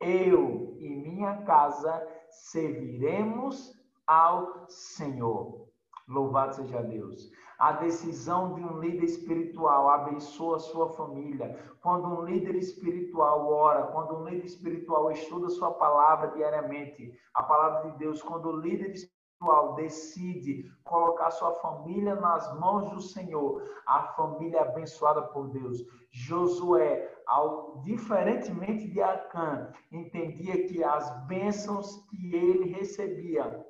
Eu 0.00 0.76
e 0.78 0.88
minha 0.88 1.42
casa 1.42 2.02
serviremos 2.30 3.72
ao 4.06 4.66
Senhor. 4.68 5.68
Louvado 6.12 6.54
seja 6.54 6.82
Deus. 6.82 7.30
A 7.58 7.72
decisão 7.72 8.54
de 8.54 8.62
um 8.62 8.78
líder 8.80 9.04
espiritual 9.04 9.88
abençoa 9.88 10.56
a 10.56 10.60
sua 10.60 10.90
família. 10.90 11.58
Quando 11.80 12.06
um 12.08 12.22
líder 12.22 12.54
espiritual 12.56 13.48
ora, 13.48 13.86
quando 13.86 14.16
um 14.16 14.24
líder 14.24 14.44
espiritual 14.44 15.10
estuda 15.10 15.46
a 15.46 15.50
sua 15.50 15.70
palavra 15.70 16.28
diariamente, 16.32 17.12
a 17.34 17.42
palavra 17.42 17.90
de 17.90 17.98
Deus, 17.98 18.20
quando 18.20 18.46
o 18.46 18.60
líder 18.60 18.90
espiritual 18.90 19.74
decide 19.74 20.70
colocar 20.84 21.30
sua 21.30 21.52
família 21.54 22.14
nas 22.14 22.58
mãos 22.60 22.90
do 22.90 23.00
Senhor, 23.00 23.62
a 23.86 24.02
família 24.14 24.58
é 24.58 24.62
abençoada 24.62 25.22
por 25.22 25.48
Deus. 25.48 25.78
Josué, 26.10 27.10
ao, 27.26 27.80
diferentemente 27.82 28.88
de 28.88 29.00
Acã, 29.00 29.72
entendia 29.90 30.66
que 30.66 30.84
as 30.84 31.26
bênçãos 31.26 32.04
que 32.10 32.34
ele 32.34 32.70
recebia 32.72 33.64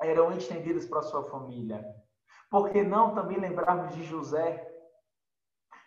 eram 0.00 0.32
estendidas 0.32 0.86
para 0.86 1.02
sua 1.02 1.24
família. 1.24 1.84
Por 2.50 2.70
que 2.70 2.82
não 2.82 3.14
também 3.14 3.38
lembrarmos 3.38 3.94
de 3.94 4.04
José? 4.04 4.66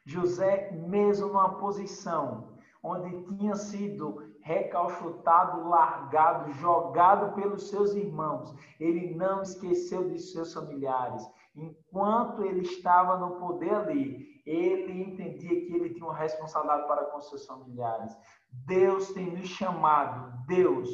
José, 0.06 0.72
mesmo 0.72 1.28
numa 1.28 1.58
posição 1.58 2.58
onde 2.84 3.24
tinha 3.26 3.56
sido 3.56 4.32
recalchutado, 4.42 5.68
largado, 5.68 6.52
jogado 6.54 7.36
pelos 7.36 7.70
seus 7.70 7.94
irmãos, 7.94 8.56
ele 8.80 9.14
não 9.16 9.42
esqueceu 9.44 10.10
de 10.10 10.20
seus 10.20 10.54
familiares. 10.54 11.24
Enquanto 11.56 12.44
ele 12.44 12.62
estava 12.62 13.18
no 13.18 13.40
poder 13.40 13.74
ali, 13.74 14.42
ele 14.46 15.04
entendia 15.04 15.50
que 15.50 15.74
ele 15.74 15.94
tinha 15.94 16.06
uma 16.06 16.16
responsabilidade 16.16 16.88
para 16.88 17.06
com 17.06 17.22
seus 17.22 17.46
familiares. 17.46 18.18
Deus 18.66 19.14
tem 19.14 19.32
nos 19.32 19.48
chamado, 19.48 20.46
Deus, 20.48 20.90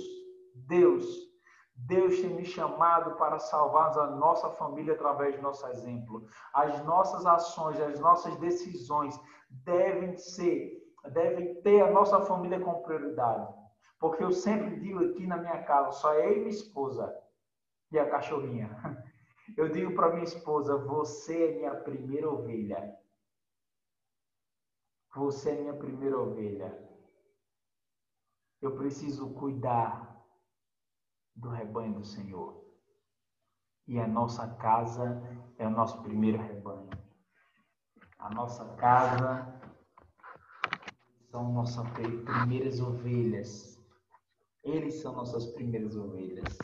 Deus 0.67 1.26
Deus 1.77 2.19
tem 2.19 2.33
me 2.33 2.43
chamado 2.43 3.15
para 3.17 3.37
salvar 3.37 3.95
a 3.99 4.07
nossa 4.07 4.49
família 4.49 4.93
através 4.93 5.35
do 5.35 5.43
nosso 5.43 5.65
exemplo. 5.67 6.25
As 6.51 6.83
nossas 6.83 7.25
ações, 7.25 7.79
as 7.79 7.99
nossas 7.99 8.35
decisões 8.37 9.17
devem 9.49 10.17
ser, 10.17 10.81
devem 11.13 11.61
ter 11.61 11.81
a 11.81 11.91
nossa 11.91 12.19
família 12.21 12.59
como 12.59 12.81
prioridade. 12.81 13.53
Porque 13.99 14.23
eu 14.23 14.31
sempre 14.31 14.79
digo 14.79 15.03
aqui 15.05 15.27
na 15.27 15.37
minha 15.37 15.63
casa, 15.63 15.91
só 15.91 16.13
eu 16.15 16.33
e 16.33 16.39
minha 16.39 16.49
esposa 16.49 17.15
e 17.91 17.99
a 17.99 18.09
cachorrinha. 18.09 18.69
Eu 19.55 19.69
digo 19.69 19.95
para 19.95 20.11
minha 20.11 20.25
esposa, 20.25 20.75
você 20.75 21.51
é 21.51 21.55
minha 21.55 21.73
primeira 21.73 22.29
ovelha. 22.29 22.93
Você 25.15 25.51
é 25.51 25.61
minha 25.61 25.73
primeira 25.73 26.19
ovelha. 26.19 26.77
Eu 28.61 28.75
preciso 28.75 29.33
cuidar 29.35 30.16
do 31.37 31.49
rebanho 31.49 31.93
do 31.93 32.03
Senhor. 32.03 32.65
E 33.87 33.99
a 33.99 34.07
nossa 34.07 34.47
casa 34.55 35.21
é 35.57 35.65
o 35.65 35.71
nosso 35.71 36.01
primeiro 36.01 36.41
rebanho. 36.41 36.89
A 38.19 38.29
nossa 38.33 38.65
casa 38.75 39.61
são 41.29 41.53
nossas 41.53 41.87
primeiras 41.91 42.81
ovelhas. 42.81 43.79
Eles 44.63 44.95
são 44.95 45.13
nossas 45.13 45.45
primeiras 45.45 45.95
ovelhas. 45.95 46.57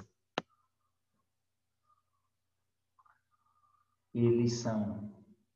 Eles 4.14 4.60
são 4.60 5.12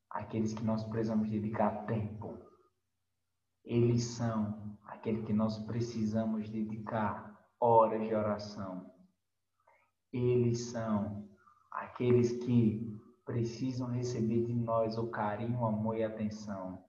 aqueles 0.09 0.53
que 0.53 0.63
nós 0.63 0.84
precisamos 0.86 1.30
dedicar 1.30 1.86
tempo. 1.86 2.38
Eles 3.65 4.03
são 4.05 4.78
aqueles 4.86 5.26
que 5.26 5.34
nós 5.34 5.57
precisamos 5.65 6.49
dedicar 6.49 7.38
horas 7.59 8.07
de 8.07 8.15
oração 8.15 8.97
eles 10.12 10.72
são 10.72 11.28
aqueles 11.72 12.32
que 12.43 12.97
precisam 13.26 13.88
receber 13.88 14.45
de 14.45 14.53
nós 14.53 14.97
o 14.97 15.08
carinho, 15.08 15.60
o 15.60 15.66
amor 15.66 15.97
e 15.97 16.03
a 16.03 16.08
atenção. 16.08 16.84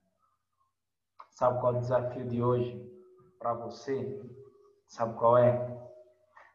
Sabe 1.31 1.61
qual 1.61 1.75
é 1.75 1.79
o 1.79 1.81
desafio 1.81 2.29
de 2.29 2.43
hoje 2.43 2.89
para 3.39 3.55
você? 3.55 4.21
Sabe 4.87 5.17
qual 5.19 5.37
é? 5.39 5.89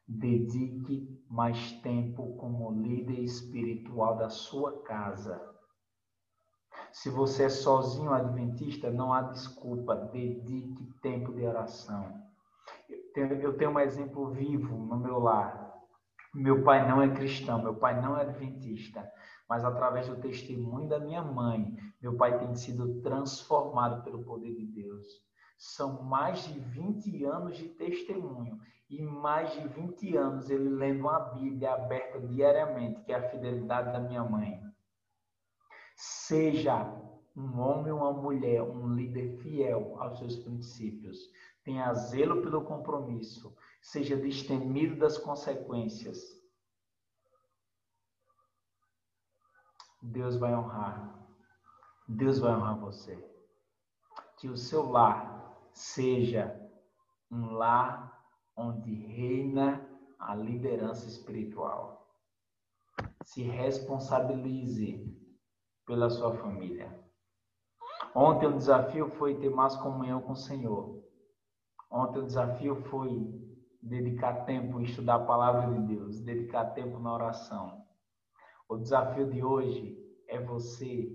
Dedique 0.08 1.24
mais 1.30 1.72
tempo 1.82 2.36
como 2.36 2.72
líder 2.72 3.20
espiritual 3.20 4.18
da 4.18 4.30
sua 4.30 4.84
casa. 4.84 5.54
Se 6.92 7.10
você 7.10 7.46
é 7.46 7.50
sozinho 7.50 8.12
adventista, 8.12 8.92
não 8.92 9.14
há 9.14 9.22
desculpa. 9.22 9.96
Dedique 9.96 10.92
tempo 11.02 11.34
de 11.34 11.46
oração. 11.46 12.22
Eu 13.16 13.58
tenho 13.58 13.72
um 13.72 13.80
exemplo 13.80 14.30
vivo 14.32 14.76
no 14.76 14.98
meu 14.98 15.20
lar. 15.20 15.63
Meu 16.34 16.64
pai 16.64 16.88
não 16.90 17.00
é 17.00 17.14
cristão, 17.14 17.62
meu 17.62 17.76
pai 17.76 18.02
não 18.02 18.18
é 18.18 18.22
adventista, 18.22 19.08
mas 19.48 19.64
através 19.64 20.08
do 20.08 20.16
testemunho 20.16 20.90
da 20.90 21.00
minha 21.00 21.22
mãe, 21.22 21.78
meu 22.02 22.18
pai 22.18 22.40
tem 22.40 22.56
sido 22.56 23.02
transformado 23.02 24.04
pelo 24.04 24.24
poder 24.24 24.52
de 24.56 24.66
Deus. 24.66 25.06
São 25.60 26.02
mais 26.02 26.44
de 26.46 26.60
20 26.60 27.24
anos 27.26 27.56
de 27.56 27.70
testemunho 27.70 28.60
e 28.90 29.00
mais 29.00 29.54
de 29.54 29.68
20 29.68 30.18
anos 30.18 30.50
ele 30.50 30.70
lendo 30.70 31.02
uma 31.02 31.20
Bíblia 31.20 31.76
aberta 31.76 32.20
diariamente, 32.20 33.02
que 33.02 33.12
é 33.14 33.16
a 33.16 33.30
fidelidade 33.30 33.92
da 33.92 34.00
minha 34.00 34.24
mãe. 34.24 34.60
Seja 35.96 36.84
um 37.36 37.60
homem 37.60 37.92
ou 37.92 38.00
uma 38.00 38.12
mulher, 38.12 38.64
um 38.64 38.96
líder 38.96 39.38
fiel 39.38 39.96
aos 40.00 40.18
seus 40.18 40.36
princípios. 40.38 41.18
Tenha 41.64 41.94
zelo 41.94 42.42
pelo 42.42 42.64
compromisso 42.64 43.56
seja 43.84 44.16
destemido 44.16 44.96
das 44.96 45.18
consequências, 45.18 46.18
Deus 50.02 50.38
vai 50.38 50.56
honrar. 50.56 51.20
Deus 52.08 52.40
vai 52.40 52.54
honrar 52.54 52.80
você. 52.80 53.16
Que 54.38 54.48
o 54.48 54.58
seu 54.58 54.90
lar 54.90 55.54
seja 55.74 56.60
um 57.30 57.52
lar 57.52 58.26
onde 58.56 58.94
reina 58.94 59.86
a 60.18 60.34
liderança 60.34 61.08
espiritual. 61.08 62.10
Se 63.26 63.44
responsabilize 63.44 65.06
pela 65.86 66.10
sua 66.10 66.34
família. 66.38 67.04
Ontem 68.16 68.48
o 68.48 68.58
desafio 68.58 69.10
foi 69.10 69.38
ter 69.40 69.50
mais 69.50 69.76
comunhão 69.76 70.22
com 70.22 70.34
o 70.34 70.38
Senhor. 70.38 71.04
Ontem 71.90 72.20
o 72.20 72.26
desafio 72.26 72.76
foi 72.76 73.43
dedicar 73.84 74.46
tempo 74.46 74.80
em 74.80 74.84
estudar 74.84 75.16
a 75.16 75.26
palavra 75.26 75.70
de 75.74 75.88
Deus, 75.88 76.22
dedicar 76.22 76.72
tempo 76.74 77.00
na 77.00 77.14
oração. 77.14 77.86
O 78.68 78.78
desafio 78.78 79.30
de 79.30 79.44
hoje 79.44 79.98
é 80.28 80.42
você 80.42 81.12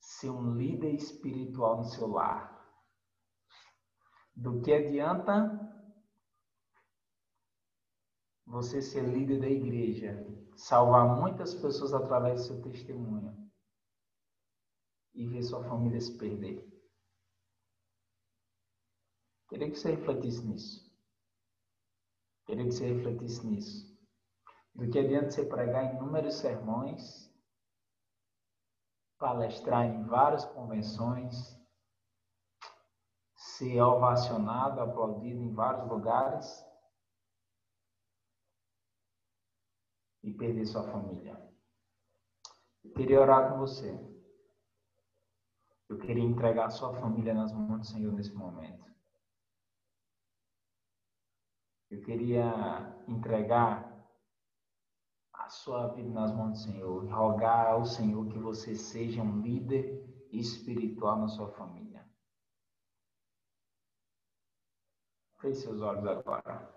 ser 0.00 0.30
um 0.30 0.54
líder 0.54 0.94
espiritual 0.94 1.78
no 1.78 1.84
seu 1.84 2.08
lar. 2.08 2.52
Do 4.34 4.60
que 4.60 4.72
adianta 4.72 5.72
você 8.44 8.82
ser 8.82 9.02
líder 9.02 9.40
da 9.40 9.48
igreja, 9.48 10.26
salvar 10.56 11.16
muitas 11.16 11.54
pessoas 11.54 11.94
através 11.94 12.40
do 12.40 12.46
seu 12.48 12.62
testemunho 12.62 13.32
e 15.14 15.28
ver 15.28 15.42
sua 15.44 15.62
família 15.62 16.00
se 16.00 16.18
perder? 16.18 16.68
Queria 19.48 19.70
que 19.70 19.78
você 19.78 19.92
refletisse 19.92 20.44
nisso. 20.44 20.83
Queria 22.46 22.64
que 22.64 22.72
você 22.72 22.92
refletisse 22.92 23.46
nisso. 23.46 23.94
Do 24.74 24.90
que 24.90 24.98
adianta 24.98 25.30
você 25.30 25.44
pregar 25.44 25.94
inúmeros 25.94 26.34
sermões, 26.34 27.32
palestrar 29.18 29.86
em 29.86 30.04
várias 30.04 30.44
convenções, 30.44 31.58
ser 33.36 33.80
ovacionado, 33.80 34.80
aplaudido 34.80 35.40
em 35.40 35.54
vários 35.54 35.88
lugares 35.88 36.64
e 40.22 40.32
perder 40.32 40.66
sua 40.66 40.82
família. 40.90 41.40
Eu 42.82 42.92
queria 42.92 43.20
orar 43.20 43.52
com 43.52 43.58
você. 43.58 43.92
Eu 45.88 45.98
queria 45.98 46.24
entregar 46.24 46.70
sua 46.70 46.92
família 46.94 47.32
nas 47.32 47.52
mãos 47.52 47.80
do 47.80 47.86
Senhor 47.86 48.12
nesse 48.12 48.34
momento. 48.34 48.93
Eu 51.94 52.00
queria 52.00 52.52
entregar 53.06 54.04
a 55.32 55.48
sua 55.48 55.86
vida 55.94 56.10
nas 56.10 56.34
mãos 56.34 56.50
do 56.50 56.58
Senhor 56.58 57.04
e 57.04 57.08
rogar 57.08 57.68
ao 57.68 57.84
Senhor 57.84 58.26
que 58.26 58.36
você 58.36 58.74
seja 58.74 59.22
um 59.22 59.40
líder 59.40 60.04
espiritual 60.32 61.20
na 61.20 61.28
sua 61.28 61.52
família. 61.52 62.04
Feche 65.40 65.60
seus 65.60 65.80
olhos 65.82 66.04
agora. 66.04 66.68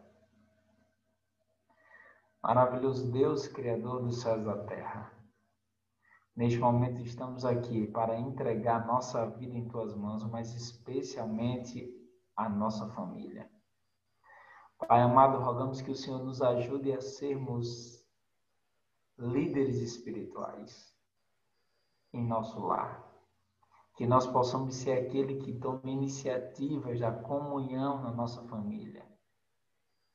Maravilhoso 2.43 3.11
Deus, 3.11 3.47
Criador 3.47 4.03
dos 4.03 4.21
céus 4.21 4.43
e 4.43 4.45
da 4.45 4.65
terra. 4.65 5.11
Neste 6.35 6.59
momento 6.59 7.01
estamos 7.01 7.43
aqui 7.43 7.87
para 7.87 8.19
entregar 8.19 8.85
nossa 8.85 9.25
vida 9.31 9.57
em 9.57 9.67
tuas 9.67 9.95
mãos, 9.95 10.23
mas 10.29 10.53
especialmente 10.53 11.91
a 12.35 12.47
nossa 12.47 12.87
família. 12.89 13.56
Pai 14.85 15.01
amado, 15.01 15.39
rogamos 15.39 15.81
que 15.81 15.89
o 15.89 15.95
Senhor 15.95 16.23
nos 16.23 16.39
ajude 16.39 16.93
a 16.93 17.01
sermos 17.01 18.05
líderes 19.17 19.81
espirituais 19.81 20.95
em 22.13 22.23
nosso 22.23 22.59
lar. 22.59 23.03
Que 23.95 24.05
nós 24.05 24.27
possamos 24.27 24.75
ser 24.75 24.91
aquele 24.91 25.37
que 25.37 25.53
tome 25.53 25.91
iniciativas 25.91 26.99
da 26.99 27.11
comunhão 27.11 28.03
na 28.03 28.11
nossa 28.11 28.43
família. 28.43 29.03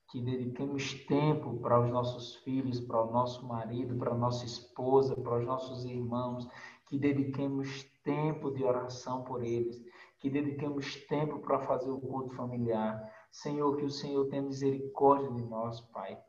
Que 0.09 0.23
dediquemos 0.23 0.95
tempo 1.07 1.59
para 1.59 1.81
os 1.81 1.91
nossos 1.91 2.37
filhos, 2.37 2.79
para 2.79 3.03
o 3.03 3.11
nosso 3.11 3.45
marido, 3.45 3.97
para 3.97 4.13
a 4.13 4.17
nossa 4.17 4.45
esposa, 4.45 5.17
para 5.17 5.39
os 5.39 5.45
nossos 5.45 5.85
irmãos. 5.85 6.49
Que 6.87 6.97
dediquemos 6.97 7.83
tempo 8.05 8.53
de 8.53 8.63
oração 8.63 9.25
por 9.25 9.43
eles. 9.43 9.85
Que 10.21 10.31
dediquemos 10.31 10.95
tempo 11.07 11.41
para 11.41 11.59
fazer 11.59 11.91
o 11.91 12.01
culto 12.01 12.37
familiar 12.37 13.03
Senhor, 13.33 13.77
que 13.79 13.85
o 13.85 13.91
Senhor 13.91 14.29
tenha 14.29 14.43
misericórdia 14.43 15.33
de 15.33 15.43
nós, 15.43 15.81
Pai. 15.81 16.23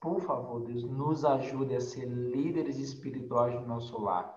Por 0.00 0.18
favor, 0.20 0.64
Deus, 0.64 0.82
nos 0.82 1.24
ajude 1.24 1.76
a 1.76 1.80
ser 1.80 2.06
líderes 2.06 2.78
espirituais 2.78 3.54
do 3.60 3.66
nosso 3.66 4.00
lar. 4.00 4.34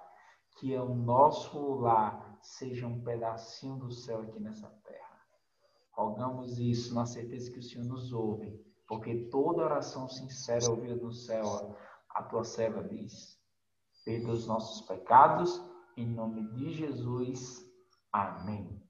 Que 0.58 0.76
o 0.76 0.94
nosso 0.94 1.76
lar 1.76 2.38
seja 2.42 2.86
um 2.86 3.02
pedacinho 3.02 3.78
do 3.78 3.92
céu 3.92 4.22
aqui 4.22 4.40
nessa 4.40 4.68
terra. 4.84 5.22
Rogamos 5.92 6.60
isso 6.60 6.94
na 6.94 7.06
certeza 7.06 7.52
que 7.52 7.60
o 7.60 7.64
Senhor 7.64 7.86
nos 7.86 8.12
ouve, 8.12 8.54
porque 8.88 9.30
toda 9.30 9.64
oração 9.64 10.08
sincera 10.08 10.66
é 10.66 10.70
ouvida 10.70 10.96
no 10.96 11.12
céu, 11.12 11.76
a 12.10 12.24
tua 12.24 12.44
serva 12.44 12.84
diz. 12.84 13.38
Perdoa 14.04 14.34
os 14.34 14.48
nossos 14.48 14.86
pecados, 14.86 15.62
em 15.96 16.08
nome 16.08 16.48
de 16.54 16.74
Jesus. 16.74 17.66
Amém. 18.12 18.87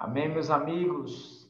Amém, 0.00 0.28
meus 0.28 0.48
amigos? 0.48 1.44